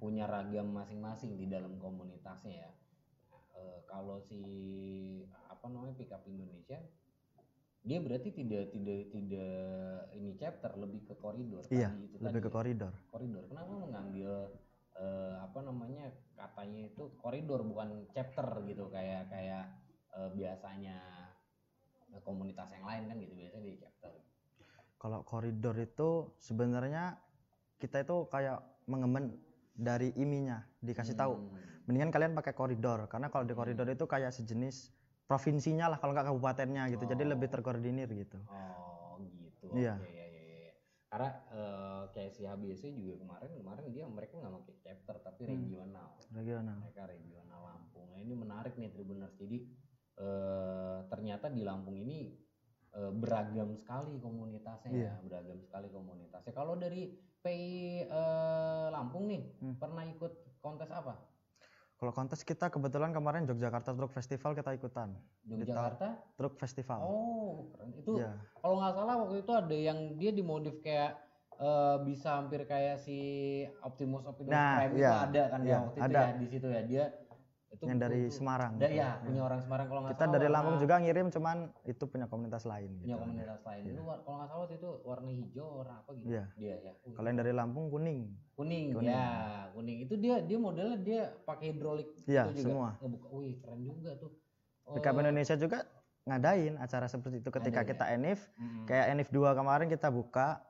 punya 0.00 0.24
ragam 0.24 0.72
masing-masing 0.72 1.36
di 1.36 1.46
dalam 1.46 1.76
komunitasnya 1.76 2.54
ya. 2.66 2.70
Eh, 3.60 3.78
kalau 3.84 4.16
si 4.24 4.40
apa 5.50 5.68
namanya 5.68 5.92
pickup 6.00 6.24
Indonesia 6.24 6.80
dia 7.80 7.98
berarti 8.00 8.32
tidak 8.32 8.72
tidak 8.76 9.08
tidak 9.08 10.04
ini 10.12 10.36
chapter 10.36 10.72
lebih 10.76 11.00
ke 11.08 11.14
koridor 11.16 11.64
iya 11.72 11.88
tadi 11.88 12.04
itu 12.08 12.16
lebih 12.20 12.28
tadi 12.28 12.40
ke 12.44 12.50
koridor 12.52 12.92
koridor 13.08 13.44
kenapa 13.48 13.72
mengambil 13.72 14.30
eh, 15.00 15.34
apa 15.40 15.58
namanya 15.64 16.04
katanya 16.36 16.92
itu 16.92 17.04
koridor 17.20 17.60
bukan 17.64 18.04
chapter 18.12 18.48
gitu 18.68 18.88
kayak 18.92 19.32
kayak 19.32 19.64
eh, 20.12 20.30
biasanya 20.36 21.00
komunitas 22.24 22.68
yang 22.76 22.84
lain 22.84 23.08
kan 23.08 23.16
gitu 23.16 23.32
biasanya 23.32 23.64
di 23.64 23.74
chapter 23.80 24.12
kalau 25.00 25.24
koridor 25.24 25.72
itu 25.80 26.28
sebenarnya 26.36 27.16
kita 27.80 28.04
itu 28.04 28.28
kayak 28.28 28.60
mengemen 28.84 29.32
dari 29.72 30.12
iminya 30.14 30.60
dikasih 30.78 31.16
tahu 31.16 31.40
Hmm. 31.40 31.56
mendingan 31.88 32.12
kalian 32.12 32.36
pakai 32.36 32.52
koridor 32.52 33.08
karena 33.08 33.32
kalau 33.32 33.48
di 33.48 33.56
koridor 33.56 33.88
itu 33.88 34.04
kayak 34.04 34.30
sejenis 34.30 34.92
provinsinya 35.24 35.88
lah 35.88 35.96
kalau 35.96 36.12
nggak 36.12 36.28
kabupatennya 36.28 36.92
gitu 36.92 37.08
jadi 37.08 37.24
Oh. 37.24 37.30
lebih 37.32 37.48
terkoordinir 37.48 38.06
gitu 38.12 38.36
oh 38.44 39.16
gitu 39.24 39.72
Iya. 39.72 39.96
oke 39.96 40.04
ya, 40.04 40.26
ya, 40.28 40.44
ya. 40.68 40.72
karena 41.08 41.30
eh, 41.50 42.02
kayak 42.12 42.30
si 42.30 42.42
HBC 42.44 42.82
juga 42.92 43.14
kemarin 43.18 43.50
kemarin 43.56 43.84
dia 43.88 44.04
mereka 44.04 44.36
nggak 44.36 44.52
pakai 44.52 44.74
chapter 44.78 45.16
tapi 45.18 45.42
Hmm. 45.48 45.52
regional 45.56 46.10
regional 46.30 46.76
mereka 46.78 47.02
regional 47.08 47.60
Lampung 47.64 48.06
nah 48.12 48.20
ini 48.20 48.34
menarik 48.36 48.76
nih 48.76 48.92
Tribuners 48.92 49.32
jadi 49.34 49.58
eh, 50.20 50.98
ternyata 51.08 51.48
di 51.48 51.64
Lampung 51.64 51.96
ini 51.96 52.36
eh, 52.92 53.12
beragam 53.12 53.70
sekali 53.74 54.18
komunitasnya 54.18 54.90
Iya. 54.90 55.12
ya 55.12 55.22
beragam 55.22 55.58
sekali 55.60 55.88
komunitasnya 55.88 56.52
kalau 56.52 56.74
dari 56.74 57.10
PI 57.40 57.70
eh, 58.04 58.86
Lampung 58.88 59.24
nih 59.26 59.42
Hmm. 59.58 59.76
pernah 59.76 60.04
ikut 60.04 60.32
kontes 60.58 60.90
apa 60.90 61.14
kalau 61.94 62.10
kontes 62.10 62.40
kita 62.42 62.66
kebetulan 62.66 63.12
kemarin 63.12 63.44
Yogyakarta 63.44 63.92
Truck 63.92 64.10
Festival 64.10 64.52
kita 64.52 64.72
ikutan 64.72 65.12
Yogyakarta 65.44 66.16
Truck 66.34 66.56
Festival 66.56 66.98
oh 66.98 67.68
keren 67.70 67.90
itu 67.94 68.12
Iya. 68.16 68.32
kalau 68.56 68.76
nggak 68.76 68.94
salah 68.94 69.14
waktu 69.18 69.36
itu 69.38 69.52
ada 69.52 69.76
yang 69.76 69.98
dia 70.16 70.30
dimodif 70.30 70.80
kayak 70.80 71.20
eh, 71.56 71.96
bisa 72.02 72.36
hampir 72.36 72.64
kayak 72.64 72.96
si 72.98 73.18
Optimus 73.80 74.24
Optimus 74.24 74.50
Nah, 74.50 74.80
Prime 74.80 74.92
itu 74.92 75.00
iya, 75.00 75.12
ada 75.20 75.42
kan 75.46 75.60
ya 75.60 75.66
iya, 75.66 75.78
waktu 75.78 75.98
itu 75.98 76.04
ada. 76.08 76.20
ya 76.20 76.32
di 76.34 76.46
situ 76.48 76.66
ya 76.66 76.82
dia 76.82 77.04
itu 77.80 77.88
yang 77.88 77.96
dari 77.98 78.28
itu- 78.28 78.36
Semarang 78.36 78.76
Da, 78.76 78.86
gitu. 78.86 79.00
ya, 79.00 79.08
punya 79.18 79.40
orang 79.40 79.60
Semarang 79.60 79.86
kalau 79.88 80.00
nggak 80.00 80.12
kita 80.12 80.20
salah 80.20 80.34
dari 80.36 80.44
warna- 80.44 80.56
Lampung 80.60 80.76
juga 80.76 80.94
ngirim 81.00 81.26
cuman 81.26 81.56
itu 81.82 82.04
punya 82.04 82.26
komunitas 82.26 82.62
lain 82.62 82.90
punya 82.94 83.08
gitu. 83.08 83.22
komunitas 83.24 83.60
lain. 83.64 83.82
Iya. 83.82 83.90
Itu 83.90 84.02
kalau 84.04 84.36
nggak 84.36 84.48
salah 84.48 84.66
itu 84.68 84.90
warna 85.02 85.30
hijau, 85.32 85.68
warna 85.74 85.94
apa 85.96 86.10
gitu. 86.14 86.28
Iya. 86.28 86.44
Dia 86.54 86.74
ya. 86.78 86.92
Wih, 87.00 87.12
kalau 87.16 87.26
yang 87.26 87.38
dari 87.38 87.52
Lampung 87.52 87.84
kuning 87.88 88.20
kuning, 88.52 88.86
kuning. 88.92 89.08
ya, 89.08 89.28
kuning. 89.72 89.98
Itu 90.04 90.14
dia 90.14 90.34
dia 90.40 90.58
modelnya 90.60 90.98
dia 90.98 91.22
pakai 91.40 91.72
hidrolik 91.72 92.08
Iya, 92.22 92.42
itu 92.46 92.60
juga. 92.60 92.68
semua. 92.68 92.88
Ngebuka. 93.00 93.26
Wih, 93.32 93.54
keren 93.56 93.80
juga 93.80 94.10
tuh. 94.14 94.30
Oh, 94.84 94.98
Indonesia 94.98 95.56
juga 95.56 95.78
ngadain 96.22 96.76
acara 96.76 97.06
seperti 97.06 97.40
itu 97.40 97.48
ketika 97.48 97.80
kita 97.80 98.04
enif 98.10 98.44
mm, 98.52 98.84
kayak 98.84 99.06
enif 99.08 99.28
2 99.30 99.56
kemarin 99.56 99.88
kita 99.88 100.12
buka 100.12 100.60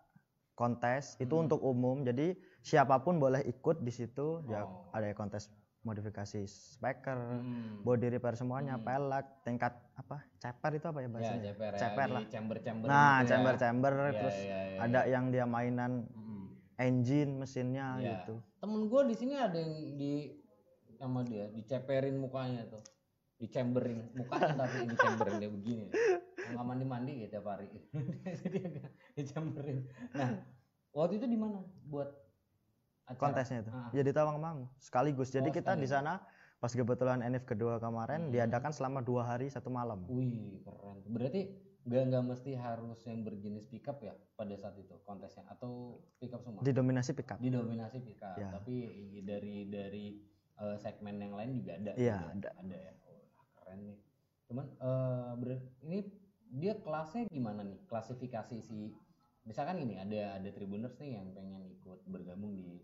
kontes 0.54 1.16
itu 1.16 1.32
Hmm. 1.32 1.42
untuk 1.42 1.58
umum 1.58 2.00
jadi 2.00 2.32
siapa 2.60 3.00
pun 3.00 3.16
boleh 3.16 3.40
ikut 3.42 3.80
di 3.80 3.90
situ 3.90 4.44
ya 4.46 4.62
Oh. 4.62 4.86
ada 4.90 5.08
kontes 5.10 5.48
modifikasi 5.82 6.44
speaker 6.44 7.16
mm. 7.40 7.80
body 7.80 8.08
repair 8.10 8.34
semuanya 8.34 8.74
Hmm. 8.74 8.84
pelek 8.84 9.26
tingkat 9.42 9.72
apa 9.94 10.20
ceper 10.36 10.72
itu 10.74 10.86
apa 10.86 10.98
ya 10.98 11.02
Ya, 11.02 11.08
bahasanya 11.08 11.42
ceper, 11.46 11.70
ya, 11.70 11.78
Ceper 11.78 12.06
di 12.06 12.12
lah. 12.12 12.22
chamber-chamber 12.28 12.86
nah 12.86 13.00
gitu 13.16 13.24
ya. 13.24 13.28
chamber 13.30 13.54
chamber 13.56 13.92
Iya, 13.94 14.12
terus 14.14 14.36
iya, 14.38 14.58
iya, 14.66 14.78
ada 14.78 15.00
iya. 15.00 15.10
yang 15.10 15.24
dia 15.28 15.44
mainan 15.44 15.92
Mm. 16.06 16.46
engine 16.78 17.32
mesinnya 17.34 17.86
Iya. 17.96 18.10
gitu 18.18 18.34
Temen 18.56 18.80
gue 18.86 19.00
di 19.06 19.14
sini 19.14 19.34
ada 19.34 19.56
yang 19.56 19.72
di 19.96 20.12
sama 20.94 21.24
dia 21.24 21.48
diceperin 21.48 22.14
mukanya 22.14 22.68
tuh 22.68 22.84
dicemberin 23.36 24.04
mukanya 24.12 24.52
tapi 24.58 24.84
dicemberin 24.86 25.36
dia 25.38 25.48
begini 25.48 25.88
nggak 26.46 26.60
mandi 26.62 26.84
mandi 26.84 27.12
gitu 27.18 27.32
tiap 27.32 27.48
hari 27.48 27.72
jadi 28.42 28.58
agak 28.62 28.84
dicemberin 29.16 29.88
nah 30.12 30.44
waktu 30.92 31.16
itu 31.16 31.24
di 31.24 31.40
mana 31.40 31.56
buat 31.86 32.12
acara? 33.10 33.20
kontesnya 33.20 33.58
itu. 33.60 33.70
Ah. 33.70 33.90
ya 33.90 34.02
di 34.02 34.12
Tawangmangu 34.12 34.66
sekaligus. 34.76 35.28
Jadi 35.28 35.48
Oh, 35.48 35.54
kita 35.54 35.74
di 35.74 35.84
sana 35.84 36.22
pas 36.56 36.70
kebetulan 36.70 37.20
enif 37.20 37.42
kedua 37.42 37.76
kemarin 37.76 38.28
Hmm. 38.28 38.32
diadakan 38.32 38.70
selama 38.70 39.00
dua 39.00 39.24
hari 39.26 39.48
satu 39.48 39.68
malam. 39.68 40.04
Wih 40.06 40.60
keren. 40.60 41.00
Berarti 41.06 41.40
nggak 41.80 42.02
nggak 42.06 42.24
mesti 42.26 42.52
harus 42.54 43.00
yang 43.04 43.24
berjenis 43.24 43.64
pickup 43.64 43.98
ya 43.98 44.12
pada 44.34 44.52
saat 44.54 44.76
itu 44.76 44.92
kontesnya? 45.02 45.48
Atau 45.48 45.98
pickup 46.16 46.40
semua? 46.40 46.60
Didominasi 46.60 47.12
pickup. 47.12 47.38
Didominasi 47.38 47.98
pickup. 47.98 48.36
Ya. 48.36 48.52
tapi 48.52 48.76
dari 49.22 49.66
dari 49.66 50.06
eh, 50.56 50.76
segmen 50.76 51.16
yang 51.16 51.32
lain 51.32 51.56
juga 51.56 51.72
ada. 51.74 51.92
Iya, 51.96 52.20
ada. 52.30 52.50
ada. 52.52 52.76
Ya? 52.76 52.92
Wah, 53.00 53.48
keren 53.56 53.80
nih. 53.82 53.98
Cuman 54.44 54.66
eh 54.76 55.32
ber- 55.34 55.64
ini 55.80 55.98
dia 56.52 56.76
kelasnya 56.76 57.24
gimana 57.26 57.64
nih? 57.64 57.80
Klasifikasi 57.86 58.60
si 58.60 58.92
misalkan 59.40 59.80
gini 59.80 59.96
ada 59.96 60.36
ada 60.36 60.50
tribuners 60.52 61.00
nih 61.00 61.16
yang 61.16 61.32
pengen 61.32 61.64
ikut 61.64 62.04
bergabung 62.04 62.52
di 62.52 62.76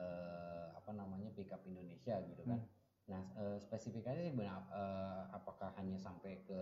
eh, 0.00 0.66
apa 0.72 0.90
namanya 0.96 1.28
pickup 1.36 1.60
Indonesia 1.68 2.16
gitu 2.24 2.42
kan 2.48 2.60
nah 3.06 3.22
eh, 3.36 3.56
spesifikasi 3.60 4.16
sih 4.16 4.34
benar 4.34 4.64
eh, 4.72 5.22
apakah 5.36 5.76
hanya 5.76 6.00
sampai 6.00 6.40
ke 6.48 6.60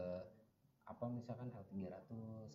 apa 0.88 1.04
misalkan 1.12 1.52
L300 1.52 2.09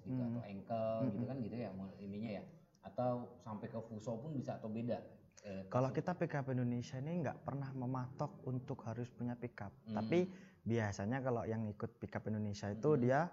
gitu 0.04 0.20
Hmm. 0.20 0.36
atau 0.36 0.42
ankle 0.44 1.14
gitu 1.14 1.24
Hmm. 1.24 1.30
kan 1.30 1.38
gitu 1.40 1.56
ya 1.56 1.70
ininya 2.02 2.32
ya 2.42 2.44
atau 2.84 3.40
sampai 3.40 3.72
ke 3.72 3.80
fuso 3.80 4.20
pun 4.20 4.36
bisa 4.36 4.60
atau 4.60 4.68
beda 4.68 5.00
Eh, 5.44 5.68
Kalau 5.68 5.92
kita 5.92 6.16
pickup 6.16 6.48
Indonesia 6.56 6.96
ini 7.04 7.20
nggak 7.20 7.44
pernah 7.44 7.68
mematok 7.76 8.48
untuk 8.48 8.80
harus 8.88 9.12
punya 9.12 9.36
pickup, 9.36 9.76
Hmm. 9.84 10.00
tapi 10.00 10.32
biasanya 10.64 11.20
kalau 11.20 11.44
yang 11.44 11.68
ikut 11.68 12.00
pickup 12.00 12.24
Indonesia 12.32 12.72
itu 12.72 12.96
Hmm. 12.96 13.02
dia 13.04 13.28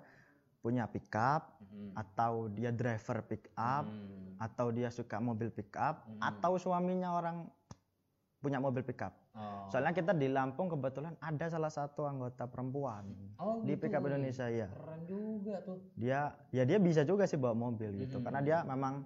punya 0.60 0.84
pickup 0.86 1.56
Mhm. 1.58 1.96
atau 1.96 2.32
dia 2.48 2.68
driver 2.70 3.24
pickup 3.24 3.84
Hmm. 3.84 4.36
atau 4.36 4.68
dia 4.68 4.88
suka 4.88 5.16
mobil 5.18 5.48
pickup 5.48 6.04
Hmm. 6.04 6.20
atau 6.20 6.56
suaminya 6.56 7.12
orang 7.12 7.48
punya 8.38 8.56
mobil 8.56 8.80
pickup. 8.80 9.12
Oh. 9.30 9.68
Soalnya 9.68 9.92
kita 9.92 10.12
di 10.12 10.26
Lampung 10.26 10.66
kebetulan 10.66 11.12
ada 11.18 11.46
salah 11.46 11.68
satu 11.68 12.04
anggota 12.04 12.44
perempuan 12.44 13.04
Oh, 13.36 13.60
di 13.60 13.72
gitu. 13.72 13.84
pickup 13.84 14.00
Indonesia 14.02 14.48
ya. 14.48 14.64
keren 14.66 15.00
juga 15.04 15.54
tuh 15.60 15.76
Dia 15.94 16.20
ya 16.50 16.64
dia 16.64 16.78
bisa 16.78 17.04
juga 17.04 17.24
sih 17.24 17.36
bawa 17.36 17.52
mobil 17.52 17.92
gitu 17.98 18.16
Hmm. 18.16 18.24
karena 18.24 18.40
dia 18.40 18.58
memang 18.62 19.04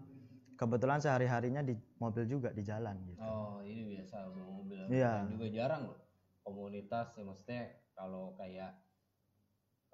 kebetulan 0.54 0.98
sehari-harinya 0.98 1.60
di 1.60 1.74
mobil 1.98 2.24
juga 2.24 2.50
di 2.50 2.62
jalan 2.62 2.94
gitu. 3.04 3.18
oh 3.20 3.58
ini 3.60 3.82
biasa 3.92 4.16
bawa 4.24 4.48
mobil 4.54 4.80
Iya. 4.86 5.26
Juga 5.28 5.46
jarang 5.50 5.82
loh 5.84 5.98
komunitas 6.40 7.10
ya 7.12 7.22
maksudnya 7.22 7.62
kalau 7.90 8.34
kayak 8.34 8.70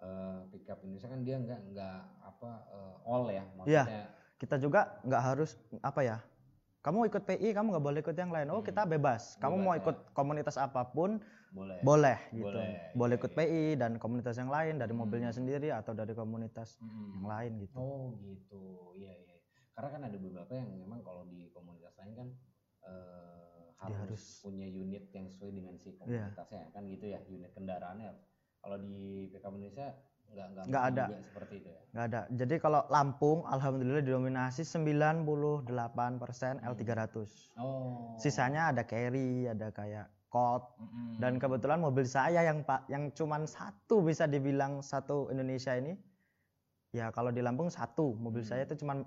eh, 0.01 0.41
pickup 0.49 0.79
Indonesia 0.81 1.09
kan 1.09 1.21
dia 1.21 1.37
nggak 1.37 1.61
nggak 1.71 1.97
apa 2.21 2.51
eh, 2.69 2.95
all 3.05 3.25
ya 3.27 3.45
Iya. 3.65 3.85
maksudnya 3.85 4.03
kita 4.37 4.57
juga 4.57 4.81
nggak 5.03 5.23
harus 5.23 5.51
apa 5.81 6.01
ya 6.01 6.19
kamu 6.81 7.13
ikut 7.13 7.23
PI 7.23 7.49
kamu 7.53 7.67
nggak 7.71 7.85
boleh 7.85 8.01
ikut 8.01 8.17
yang 8.17 8.33
lain 8.33 8.49
oh 8.49 8.65
kita 8.65 8.89
bebas 8.89 9.37
kamu 9.37 9.55
Bebas 9.55 9.65
mau 9.65 9.75
ya. 9.75 9.79
ikut 9.79 9.97
komunitas 10.11 10.57
apa 10.57 10.81
pun 10.87 11.21
boleh 11.51 11.77
boleh 11.83 12.19
gitu 12.33 12.57
Boleh, 12.57 12.95
boleh 12.95 13.15
ikut 13.17 13.33
PI 13.35 13.77
dan 13.77 13.93
komunitas 13.97 14.37
yang 14.37 14.49
lain 14.49 14.79
dari 14.79 14.95
mobilnya 14.95 15.29
sendiri 15.29 15.69
atau 15.69 15.93
dari 15.93 16.15
komunitas 16.15 16.81
Mm-mm. 16.81 17.21
yang 17.21 17.27
lain 17.27 17.53
gitu 17.61 17.77
Oh 17.77 18.17
gitu, 18.23 18.63
iya 18.97 19.13
iya. 19.13 19.37
Karena 19.75 19.89
kan 19.91 20.03
ada 20.07 20.17
beberapa 20.17 20.53
yang 20.53 20.69
memang 20.73 21.01
kalau 21.01 21.25
di 21.25 21.49
komunitas 21.51 21.93
lain 21.97 22.13
kan 22.15 22.29
Dia 23.81 23.97
harus, 23.97 23.97
harus- 24.13 24.41
punya 24.41 24.69
unit 24.69 25.09
yang 25.11 25.25
sesuai 25.27 25.53
dengan 25.53 25.75
si 25.75 25.91
Iya. 25.91 25.99
komunitasnya 25.99 26.69
kan 26.71 26.83
gitu 26.87 27.07
ya, 27.09 27.19
unit 27.27 27.51
kendaraannya. 27.51 28.13
Kalau 28.61 28.77
di 28.79 28.97
PK 29.27 29.45
Indonesia 29.47 29.89
nggak 30.31 30.47
nggak 30.47 30.65
Nggak 30.69 30.85
ada. 30.87 31.05
seperti 31.21 31.55
itu 31.59 31.69
ya. 31.69 31.81
nggak 31.91 32.05
ada 32.07 32.21
jadi 32.31 32.55
kalau 32.57 32.81
Lampung 32.87 33.43
alhamdulillah 33.45 33.99
didominasi 33.99 34.63
98% 34.63 35.67
L300 36.63 37.27
Oh. 37.57 38.15
sisanya 38.15 38.71
ada 38.71 38.83
carry 38.85 39.45
ada 39.45 39.69
kayak 39.71 40.07
Code 40.29 40.63
Mm-mm. 40.79 41.19
dan 41.19 41.37
kebetulan 41.37 41.79
mobil 41.79 42.07
saya 42.07 42.41
yang 42.41 42.63
pak 42.63 42.87
yang 42.87 43.11
cuman 43.11 43.43
satu 43.45 44.01
bisa 44.01 44.25
dibilang 44.25 44.79
satu 44.81 45.27
Indonesia 45.29 45.75
ini 45.75 45.99
ya 46.91 47.11
kalau 47.11 47.29
di 47.29 47.43
Lampung 47.43 47.67
satu 47.67 48.15
mobil 48.15 48.41
Hmm. 48.41 48.51
saya 48.55 48.63
itu 48.65 48.79
cuman 48.79 49.03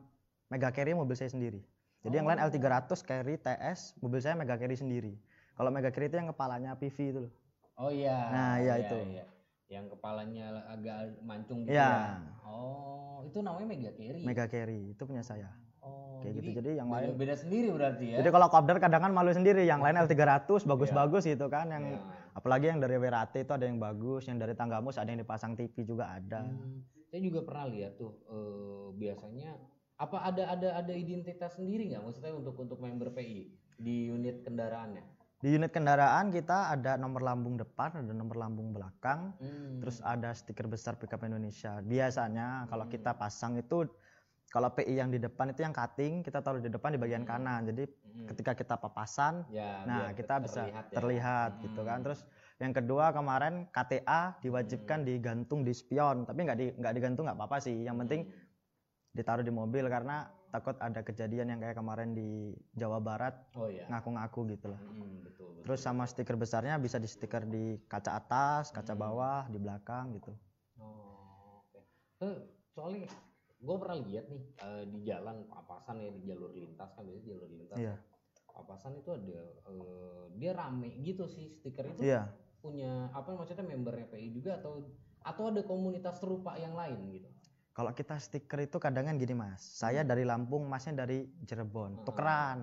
mega 0.50 0.70
carry 0.70 0.92
mobil 0.92 1.16
saya 1.16 1.30
sendiri 1.30 1.64
jadi 2.02 2.20
yang 2.20 2.28
lain 2.28 2.36
Oh. 2.38 2.46
L300 2.46 2.60
carry 3.02 3.36
TS 3.38 3.96
mobil 3.98 4.20
saya 4.20 4.36
mega 4.36 4.54
carry 4.54 4.76
sendiri 4.76 5.16
kalau 5.54 5.72
mega 5.72 5.88
carry 5.88 6.12
itu 6.12 6.18
yang 6.18 6.28
kepalanya 6.28 6.76
PV 6.76 6.98
itu 7.08 7.22
loh 7.22 7.34
Oh 7.74 7.90
iya. 7.90 8.30
Nah, 8.30 8.54
iya 8.60 8.74
itu. 8.78 8.94
iya. 9.10 9.26
Yang 9.72 9.96
kepalanya 9.98 10.68
agak 10.68 11.18
mancung 11.24 11.64
gitu 11.64 11.74
Iya. 11.74 12.20
ya. 12.20 12.32
Oh, 12.44 13.24
itu 13.24 13.40
namanya 13.40 13.68
mega 13.68 13.92
carry. 13.96 14.22
mega 14.22 14.46
carry 14.52 14.92
itu 14.92 15.04
punya 15.08 15.24
saya 15.24 15.48
Oh, 15.80 16.20
kayak 16.20 16.34
gitu 16.40 16.50
jadi 16.60 16.80
yang 16.80 16.88
beda, 16.88 17.00
lain 17.12 17.20
beda 17.20 17.36
sendiri 17.36 17.68
berarti 17.76 18.06
ya. 18.12 18.18
jadi 18.20 18.30
kalau 18.32 18.48
kopdar 18.48 18.78
kadang 18.80 19.02
kan 19.04 19.12
malu 19.12 19.32
sendiri 19.32 19.64
yang 19.64 19.80
lain 19.80 19.96
L300 20.00 20.64
bagus-bagus 20.64 21.24
gitu 21.28 21.48
kan 21.48 21.68
yang 21.68 21.84
Iya. 21.96 22.00
apalagi 22.36 22.72
yang 22.72 22.80
dari 22.80 22.96
WRAT 22.96 23.36
itu 23.38 23.52
ada 23.52 23.64
yang 23.68 23.80
bagus 23.80 24.28
yang 24.28 24.40
dari 24.40 24.56
Tanggamus 24.56 24.96
ada 24.96 25.08
yang 25.12 25.20
dipasang 25.20 25.56
TV 25.56 25.84
juga 25.84 26.08
ada 26.12 26.44
Hmm, 26.44 26.84
saya 27.08 27.20
juga 27.20 27.44
pernah 27.44 27.68
lihat 27.68 27.96
tuh 27.96 28.12
eh, 28.28 28.88
biasanya 28.96 29.50
apa 29.96 30.18
ada 30.24 30.44
ada 30.52 30.70
ada 30.80 30.94
identitas 30.96 31.56
sendiri 31.56 31.92
nggak 31.92 32.04
maksudnya 32.04 32.32
untuk 32.36 32.56
untuk 32.60 32.80
member 32.80 33.12
PI 33.12 33.52
di 33.76 34.08
unit 34.08 34.44
kendaraannya? 34.44 35.04
Di 35.44 35.52
unit 35.60 35.76
kendaraan 35.76 36.32
kita 36.32 36.72
ada 36.72 36.96
nomor 36.96 37.20
lambung 37.20 37.60
depan, 37.60 38.00
ada 38.00 38.16
nomor 38.16 38.40
lambung 38.40 38.72
belakang, 38.72 39.36
Hmm. 39.44 39.84
terus 39.84 40.00
ada 40.00 40.32
stiker 40.32 40.72
besar 40.72 40.96
pickup 40.96 41.20
Indonesia. 41.28 41.84
Biasanya 41.84 42.72
kalau 42.72 42.88
kita 42.88 43.12
pasang 43.12 43.60
itu 43.60 43.84
kalau 44.48 44.72
PI 44.72 45.04
yang 45.04 45.12
di 45.12 45.20
depan 45.20 45.52
itu 45.52 45.68
yang 45.68 45.76
cutting, 45.76 46.24
kita 46.24 46.40
taruh 46.40 46.64
di 46.64 46.72
depan 46.72 46.96
di 46.96 47.00
bagian 47.02 47.28
kanan. 47.28 47.68
Jadi 47.68 47.84
Hmm. 47.84 48.28
ketika 48.32 48.56
kita 48.56 48.80
papasan, 48.80 49.44
ya, 49.52 49.84
nah 49.84 50.16
kita 50.16 50.40
ter- 50.40 50.44
bisa 50.48 50.62
terlihat 50.64 50.86
ya. 50.88 50.96
terlihat 50.96 51.52
gitu 51.60 51.82
kan. 51.84 51.98
Hmm. 52.00 52.06
Terus 52.08 52.20
yang 52.64 52.72
kedua 52.72 53.06
kemarin 53.12 53.68
KTA 53.68 54.40
diwajibkan 54.40 55.04
digantung 55.04 55.68
di 55.68 55.76
spion, 55.76 56.24
tapi 56.24 56.40
nggak 56.48 56.56
di 56.56 56.66
nggak 56.80 56.94
digantung 56.96 57.28
nggak 57.28 57.36
apa-apa 57.36 57.60
sih. 57.60 57.84
Yang 57.84 57.98
penting 58.08 58.22
Hmm. 58.32 59.12
ditaruh 59.12 59.44
di 59.44 59.52
mobil 59.52 59.92
karena 59.92 60.24
takut 60.54 60.78
ada 60.78 61.02
kejadian 61.02 61.50
yang 61.50 61.58
kayak 61.58 61.74
kemarin 61.74 62.14
di 62.14 62.54
Jawa 62.78 63.02
Barat 63.02 63.34
oh 63.58 63.66
ya. 63.66 63.90
ngaku-ngaku 63.90 64.54
gitu 64.54 64.70
lah. 64.70 64.78
Hmm, 64.78 65.26
betul, 65.26 65.50
betul. 65.58 65.66
Terus 65.66 65.82
sama 65.82 66.06
stiker 66.06 66.38
besarnya 66.38 66.78
bisa 66.78 67.02
di 67.02 67.10
stiker 67.10 67.50
di 67.50 67.82
kaca 67.90 68.22
atas, 68.22 68.70
kaca 68.70 68.94
Hmm. 68.94 69.02
bawah, 69.02 69.42
di 69.50 69.58
belakang 69.58 70.14
gitu. 70.14 70.30
Oh, 70.78 71.66
oke. 71.66 71.82
Eh, 72.22 72.38
soalnya 72.70 73.10
gue 73.58 73.76
pernah 73.82 73.98
lihat 73.98 74.30
nih 74.30 74.44
eh, 74.62 74.84
di 74.94 75.00
jalan 75.02 75.50
papasan 75.50 75.98
ya 75.98 76.14
di 76.14 76.22
jalur 76.30 76.54
lintas 76.54 76.94
kan 76.94 77.02
biasanya 77.02 77.26
jalur 77.34 77.50
lintas. 77.50 77.78
Iya. 77.82 77.96
Papasan 78.54 78.94
itu 79.02 79.10
ada 79.10 79.42
eh, 79.66 80.24
dia 80.38 80.54
rame 80.54 80.94
gitu 81.02 81.26
sih 81.26 81.50
stiker 81.50 81.90
itu 81.90 82.06
Iya. 82.06 82.30
punya 82.62 83.10
apa 83.10 83.34
maksudnya 83.34 83.66
membernya 83.66 84.06
PI 84.06 84.30
juga 84.30 84.62
atau 84.62 84.86
atau 85.26 85.50
ada 85.50 85.66
komunitas 85.66 86.22
serupa 86.22 86.54
yang 86.62 86.78
lain 86.78 87.10
gitu. 87.10 87.33
Kalau 87.74 87.90
kita 87.90 88.22
stiker 88.22 88.62
itu 88.62 88.78
kadang 88.78 89.10
kan 89.10 89.18
gini 89.18 89.34
mas, 89.34 89.58
saya 89.60 90.06
dari 90.06 90.22
Lampung, 90.22 90.70
masnya 90.70 91.04
dari 91.04 91.26
Cirebon, 91.50 91.98
Hmm. 91.98 92.06
tukeran. 92.06 92.60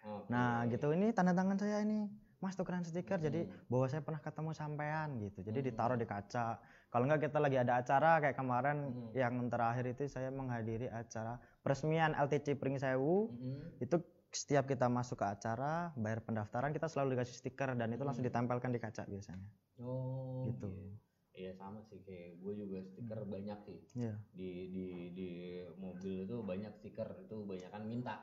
Oke. 0.00 0.32
Nah 0.32 0.64
gitu, 0.72 0.96
ini 0.96 1.12
tanda 1.12 1.36
tangan 1.36 1.60
saya 1.60 1.84
ini, 1.84 2.08
mas 2.40 2.56
tukeran 2.56 2.80
stiker. 2.80 3.20
Jadi 3.20 3.44
Hmm. 3.44 3.52
bahwa 3.68 3.86
saya 3.92 4.00
pernah 4.00 4.20
ketemu 4.24 4.50
sampean 4.56 5.08
gitu. 5.20 5.44
Jadi 5.44 5.60
Hmm. 5.60 5.68
ditaruh 5.68 5.98
di 6.00 6.08
kaca. 6.08 6.56
Kalau 6.88 7.04
enggak 7.04 7.28
kita 7.28 7.36
lagi 7.36 7.60
ada 7.60 7.76
acara 7.76 8.16
kayak 8.16 8.32
kemarin 8.32 8.76
Hmm. 8.88 9.12
yang 9.12 9.34
terakhir 9.52 9.92
itu 9.92 10.08
saya 10.08 10.32
menghadiri 10.32 10.88
acara 10.88 11.36
peresmian 11.60 12.16
LTC 12.16 12.56
Pring 12.56 12.80
Sewu. 12.80 13.28
Mm-mm. 13.36 13.84
Itu 13.84 14.00
setiap 14.32 14.64
kita 14.64 14.88
masuk 14.88 15.20
ke 15.20 15.26
acara, 15.28 15.92
bayar 15.96 16.24
pendaftaran 16.24 16.72
kita 16.72 16.88
selalu 16.88 17.16
dikasih 17.16 17.44
stiker 17.44 17.76
dan 17.76 17.92
itu 17.92 18.00
langsung 18.00 18.24
Hmm. 18.24 18.32
ditempelkan 18.32 18.72
di 18.72 18.80
kaca 18.80 19.04
biasanya. 19.04 19.48
Oh, 19.76 20.48
Gitu. 20.48 20.95
Iya 21.36 21.52
sama 21.52 21.84
sih 21.84 22.00
kayak 22.00 22.40
gue 22.40 22.52
juga 22.56 22.78
stiker 22.82 23.20
banyak 23.22 23.58
sih 23.62 23.78
Iya. 23.94 24.16
di 24.32 24.50
di 24.66 24.86
di 25.12 25.30
mobil 25.76 26.24
itu 26.24 26.40
banyak 26.40 26.72
stiker 26.74 27.04
itu 27.20 27.36
banyak 27.44 27.68
kan 27.68 27.84
minta. 27.84 28.16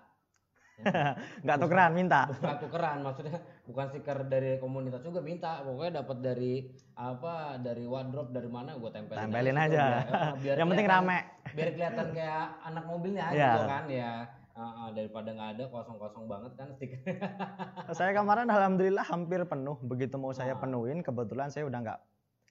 Nggak 1.45 1.57
tukeran, 1.61 1.93
minta. 1.93 2.25
Bukan 2.33 2.57
tukeran 2.59 2.97
maksudnya 3.05 3.37
bukan 3.63 3.85
stiker 3.87 4.25
dari 4.25 4.57
komunitas 4.57 4.99
juga 4.99 5.21
minta 5.21 5.61
pokoknya 5.61 6.01
dapat 6.01 6.17
dari 6.19 6.53
apa 6.91 7.61
dari 7.61 7.85
wardrobe 7.85 8.33
dari 8.33 8.49
mana 8.49 8.73
gue 8.73 8.89
tempelin 8.89 9.21
Tempelin 9.21 9.53
situ, 9.53 9.65
aja. 9.69 9.83
biar- 10.01 10.09
biar 10.35 10.55
Yang 10.57 10.67
penting 10.73 10.87
rame. 10.89 11.19
biar 11.53 11.69
kelihatan 11.71 12.07
kayak 12.11 12.45
anak 12.65 12.83
mobilnya 12.83 13.25
Iya. 13.29 13.49
gitu 13.51 13.61
kan 13.67 13.85
ya 13.87 14.13
Ah, 14.53 14.85
ah, 14.85 14.89
daripada 14.89 15.29
nggak 15.29 15.49
ada 15.51 15.63
kosong-kosong 15.67 16.25
banget 16.25 16.53
kan 16.53 16.69
stiker 16.71 17.01
saya 17.91 18.13
kemarin 18.13 18.45
alhamdulillah 18.47 19.01
hampir 19.03 19.41
penuh. 19.43 19.81
Begitu 19.81 20.13
mau 20.15 20.29
saya 20.29 20.53
penuhin, 20.55 21.01
kebetulan 21.01 21.49
saya 21.49 21.65
udah 21.65 21.79
nggak 21.79 21.99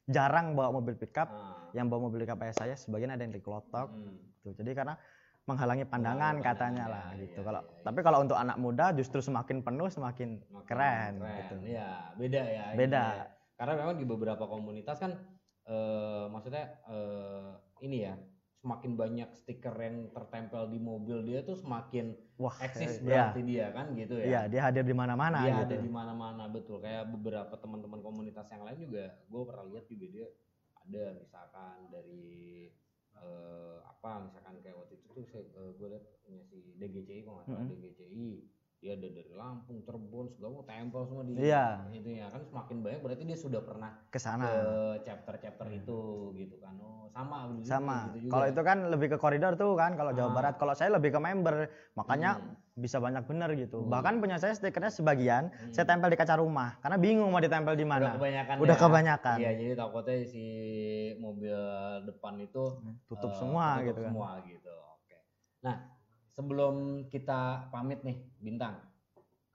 jarang 0.07 0.55
bawa 0.55 0.75
mobil 0.75 0.95
pickup. 0.95 1.29
Ah, 1.29 1.71
Yang 1.73 1.87
bawa 1.89 2.01
mobil 2.11 2.25
pickup 2.27 2.39
ayah 2.43 2.57
saya 2.57 2.75
sebagian 2.75 3.11
ada 3.11 3.23
yang 3.23 3.33
diklotok. 3.33 3.89
hmm. 3.89 4.43
Tuh. 4.43 4.53
Jadi 4.59 4.75
karena 4.75 4.99
menghalangi 5.43 5.83
pandangan 5.87 6.39
Menghalangi 6.39 6.47
katanya 6.47 6.85
lah 6.87 7.07
ya, 7.15 7.27
gitu. 7.27 7.41
iya, 7.43 7.47
Kalau 7.51 7.61
iya, 7.63 7.71
iya. 7.75 7.83
tapi 7.83 7.99
kalau 8.03 8.19
untuk 8.23 8.39
anak 8.39 8.57
muda 8.63 8.87
justru 8.95 9.19
semakin 9.19 9.59
penuh 9.59 9.91
semakin 9.91 10.39
Makin 10.39 10.67
keren, 10.71 11.13
gitu. 11.19 11.55
ya 11.67 12.15
beda 12.15 12.43
ya 12.47 12.65
Beda. 12.79 13.05
ya. 13.19 13.27
karena 13.59 13.73
memang 13.75 13.95
di 13.99 14.07
beberapa 14.07 14.45
komunitas 14.47 15.03
kan 15.03 15.19
eh, 15.67 16.25
maksudnya 16.31 16.79
eh, 16.87 17.51
ini 17.83 18.07
ya 18.07 18.15
semakin 18.63 18.95
banyak 18.95 19.29
stiker 19.35 19.75
yang 19.75 20.07
tertempel 20.15 20.71
di 20.71 20.79
mobil 20.79 21.19
dia 21.27 21.43
tuh 21.43 21.59
semakin 21.59 22.15
Wah, 22.39 22.55
eksis 22.63 23.03
iya. 23.03 23.35
berarti 23.35 23.41
dia 23.43 23.67
kan 23.75 23.91
gitu 23.99 24.15
ya 24.15 24.25
Iya, 24.25 24.41
dia 24.47 24.61
hadir 24.71 24.87
di 24.87 24.95
mana-mana 24.95 25.43
dia 25.43 25.67
gitu. 25.67 25.67
ada 25.67 25.77
di 25.83 25.91
mana-mana 25.91 26.43
betul 26.47 26.79
kayak 26.79 27.11
beberapa 27.11 27.59
teman-teman 27.59 27.99
komunitas 27.99 28.47
yang 28.55 28.63
lain 28.63 28.79
juga 28.79 29.19
gue 29.19 29.43
pernah 29.43 29.67
lihat 29.67 29.85
juga 29.91 30.07
dia 30.07 30.27
ada 30.79 31.05
misalkan 31.19 31.77
dari 31.91 32.71
eh, 33.13 33.77
apa 33.83 34.31
misalkan 34.31 34.55
kayak 34.63 34.79
waktu 34.79 34.95
itu 34.95 35.07
tuh 35.11 35.27
saya, 35.27 35.43
gue 35.51 35.89
lihat 35.91 36.05
punya 36.23 36.43
si 36.47 36.59
DGCI 36.79 37.21
kok 37.23 37.33
nggak 37.35 37.47
salah 37.51 37.61
Mm-mm. 37.67 37.75
DGCI 37.75 38.27
ada 38.85 39.07
dari 39.07 39.31
Lampung 39.31 39.79
Cirebon 39.79 40.27
segala 40.29 40.51
macam 40.53 40.67
tempel 40.67 41.03
semua 41.05 41.23
di 41.23 41.33
Iya. 41.39 41.87
itu 41.93 42.09
ya 42.11 42.27
kan 42.27 42.43
semakin 42.43 42.77
banyak 42.81 43.01
berarti 43.01 43.23
dia 43.23 43.39
sudah 43.39 43.61
pernah 43.61 43.95
Ke 44.05 44.17
ke 44.17 44.19
sana. 44.19 44.47
chapter-chapter 44.99 45.71
itu 45.71 45.99
gitu 46.35 46.59
kan 46.59 46.75
oh 46.77 47.07
sama 47.09 47.47
begitu 47.47 47.69
Sama. 47.69 48.11
gitu. 48.13 48.27
Kalau 48.27 48.47
itu 48.49 48.61
kan 48.61 48.79
lebih 48.89 49.09
ke 49.09 49.17
koridor 49.17 49.55
tuh 49.55 49.77
kan 49.77 49.95
kalau 49.95 50.11
Jawa 50.11 50.27
Ah. 50.27 50.35
Barat. 50.35 50.55
Kalau 50.57 50.73
saya 50.73 50.91
lebih 50.91 51.11
ke 51.11 51.21
member. 51.21 51.69
Makanya 51.93 52.31
Hmm. 52.35 52.57
bisa 52.75 52.99
banyak 52.99 53.23
bener 53.23 53.53
gitu. 53.55 53.79
Hmm. 53.79 53.93
Bahkan 53.93 54.15
punya 54.19 54.37
saya 54.37 54.51
stikernya 54.51 54.89
sebagian 54.89 55.47
Hmm. 55.47 55.71
saya 55.71 55.85
tempel 55.85 56.09
di 56.09 56.17
kaca 56.17 56.35
rumah 56.35 56.81
karena 56.81 56.97
bingung 56.97 57.29
mau 57.29 57.39
ditempel 57.39 57.75
di 57.75 57.85
udah 57.85 57.93
mana. 57.93 58.11
kebanyakan 58.17 58.55
Udah 58.59 58.75
ya. 58.75 58.81
kebanyakan. 58.81 59.37
iya 59.39 59.51
jadi 59.55 59.73
takutnya 59.77 60.17
si 60.25 60.45
mobil 61.17 61.55
depan 62.03 62.35
itu 62.41 62.65
Tutup 63.07 63.31
Eh, 63.31 63.37
semua 63.37 63.67
tutup 63.77 63.87
gitu 63.87 64.01
kan. 64.01 64.11
semua 64.11 64.29
gitu. 64.43 64.75
Oke. 64.97 65.17
Nah, 65.61 65.77
sebelum 66.33 67.07
kita 67.09 67.69
pamit 67.69 68.01
nih, 68.05 68.19
Bintang, 68.41 68.81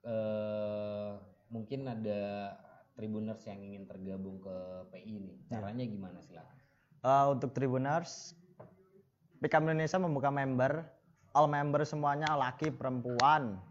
eh 0.06 1.12
mungkin 1.48 1.88
ada 1.88 2.54
Tribuners 2.98 3.46
yang 3.46 3.62
ingin 3.62 3.86
tergabung 3.86 4.42
ke 4.42 4.56
PI 4.90 5.14
nih. 5.22 5.36
Ya. 5.46 5.62
Caranya 5.62 5.84
gimana 5.86 6.18
silakan? 6.18 6.58
Eh, 7.06 7.26
untuk 7.30 7.54
Tribuners, 7.54 8.34
Pickup 9.38 9.62
Indonesia 9.62 10.02
membuka 10.02 10.34
member, 10.34 10.82
all 11.30 11.46
member 11.46 11.86
semuanya 11.86 12.34
laki 12.34 12.74
perempuan. 12.74 13.62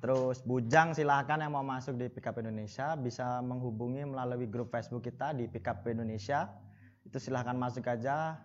Terus 0.00 0.40
bujang 0.40 0.96
silahkan 0.96 1.36
yang 1.36 1.52
mau 1.52 1.60
masuk 1.60 2.00
di 2.00 2.08
Pickup 2.08 2.40
Indonesia 2.40 2.96
bisa 2.96 3.44
menghubungi 3.44 4.08
melalui 4.08 4.48
grup 4.48 4.72
Facebook 4.72 5.04
kita 5.04 5.36
di 5.36 5.52
Pickup 5.52 5.84
Indonesia. 5.84 6.48
Itu 7.04 7.20
silahkan 7.20 7.60
masuk 7.60 7.84
aja. 7.84 8.40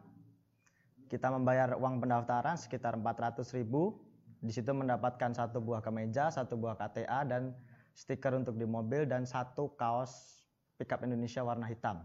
Kita 1.11 1.27
membayar 1.27 1.75
uang 1.75 1.99
pendaftaran 1.99 2.55
sekitar 2.55 2.95
400.000 2.95 3.59
ribu. 3.59 3.99
Di 4.39 4.55
situ 4.55 4.71
mendapatkan 4.71 5.35
satu 5.35 5.59
buah 5.59 5.83
kemeja, 5.83 6.31
satu 6.31 6.55
buah 6.55 6.79
KTA 6.79 7.27
dan 7.27 7.51
stiker 7.91 8.31
untuk 8.39 8.55
di 8.55 8.63
mobil 8.63 9.03
dan 9.03 9.27
satu 9.27 9.75
kaos 9.75 10.39
Pickup 10.79 11.03
Indonesia 11.03 11.43
warna 11.43 11.67
hitam. 11.67 11.99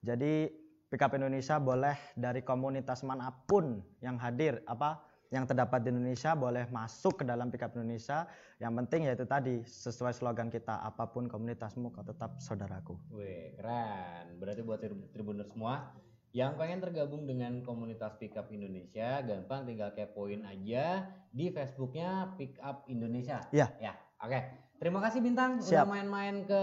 Jadi 0.00 0.48
Pickup 0.88 1.12
Indonesia 1.20 1.60
boleh 1.60 1.94
dari 2.16 2.40
komunitas 2.40 3.04
mana 3.04 3.28
pun 3.44 3.84
yang 4.00 4.16
hadir 4.16 4.64
apa 4.64 5.04
yang 5.30 5.46
terdapat 5.46 5.86
di 5.86 5.94
Indonesia 5.94 6.34
boleh 6.34 6.66
masuk 6.72 7.22
ke 7.22 7.24
dalam 7.28 7.52
Pickup 7.52 7.76
Indonesia. 7.76 8.24
Yang 8.56 8.72
penting 8.82 9.00
yaitu 9.06 9.28
tadi 9.28 9.60
sesuai 9.68 10.16
slogan 10.16 10.48
kita 10.48 10.80
apa 10.80 11.12
pun 11.12 11.28
komunitasmu 11.28 11.92
kau 11.92 12.02
tetap 12.02 12.40
saudaraku. 12.40 12.96
Wih, 13.12 13.52
keren. 13.60 14.40
Berarti 14.40 14.60
buat 14.64 14.80
tri- 14.80 15.06
Tribuners 15.12 15.52
semua 15.52 15.92
yang 16.30 16.54
pengen 16.54 16.78
tergabung 16.78 17.26
dengan 17.26 17.58
komunitas 17.66 18.14
Pickup 18.22 18.54
Indonesia, 18.54 19.18
gampang 19.26 19.66
tinggal 19.66 19.90
kepoin 19.90 20.46
aja 20.46 21.10
di 21.34 21.50
Facebooknya 21.50 22.38
Pickup 22.38 22.86
Indonesia. 22.86 23.42
Iya. 23.50 23.66
Ya, 23.82 23.98
oke. 24.22 24.38
Terima 24.78 25.02
kasih 25.02 25.20
Bintang 25.20 25.60
Siap. 25.60 25.84
udah 25.84 25.86
main-main 25.90 26.46
ke 26.46 26.62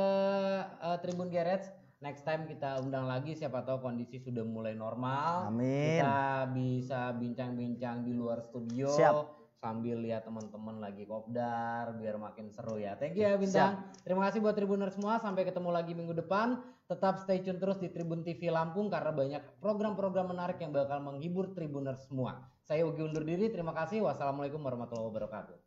eh, 0.82 0.98
Tribun 1.04 1.30
Garage. 1.30 1.68
Next 1.98 2.24
time 2.24 2.46
kita 2.46 2.78
undang 2.80 3.10
lagi 3.10 3.34
siapa 3.34 3.66
tahu 3.66 3.82
kondisi 3.82 4.22
sudah 4.22 4.46
mulai 4.46 4.78
normal. 4.78 5.50
Amin. 5.50 5.98
Kita 5.98 6.46
bisa 6.54 7.12
bincang-bincang 7.18 8.06
di 8.06 8.14
luar 8.14 8.46
studio 8.46 8.94
Siap. 8.94 9.14
sambil 9.58 10.00
lihat 10.00 10.24
teman-teman 10.24 10.78
lagi 10.78 11.10
kopdar 11.10 11.98
biar 11.98 12.22
makin 12.22 12.54
seru 12.54 12.78
ya. 12.78 12.96
Thank 12.96 13.18
you 13.20 13.26
ya 13.26 13.36
Bintang. 13.36 13.92
Terima 14.06 14.30
kasih 14.30 14.40
buat 14.40 14.56
Tribuners 14.56 14.96
semua. 14.96 15.18
Sampai 15.20 15.44
ketemu 15.44 15.70
lagi 15.74 15.92
minggu 15.98 16.16
depan. 16.16 16.77
Tetap 16.88 17.20
stay 17.20 17.44
tune 17.44 17.60
terus 17.60 17.84
di 17.84 17.92
Tribun 17.92 18.24
TV 18.24 18.48
Lampung 18.48 18.88
karena 18.88 19.12
banyak 19.12 19.60
program-program 19.60 20.32
menarik 20.32 20.64
yang 20.64 20.72
bakal 20.72 21.04
menghibur 21.04 21.52
Tribuners 21.52 22.08
semua. 22.08 22.48
Saya 22.64 22.88
Ugi 22.88 23.04
undur 23.04 23.28
diri. 23.28 23.52
Terima 23.52 23.76
kasih. 23.76 24.08
Wassalamualaikum 24.08 24.64
warahmatullahi 24.64 25.12
wabarakatuh. 25.12 25.67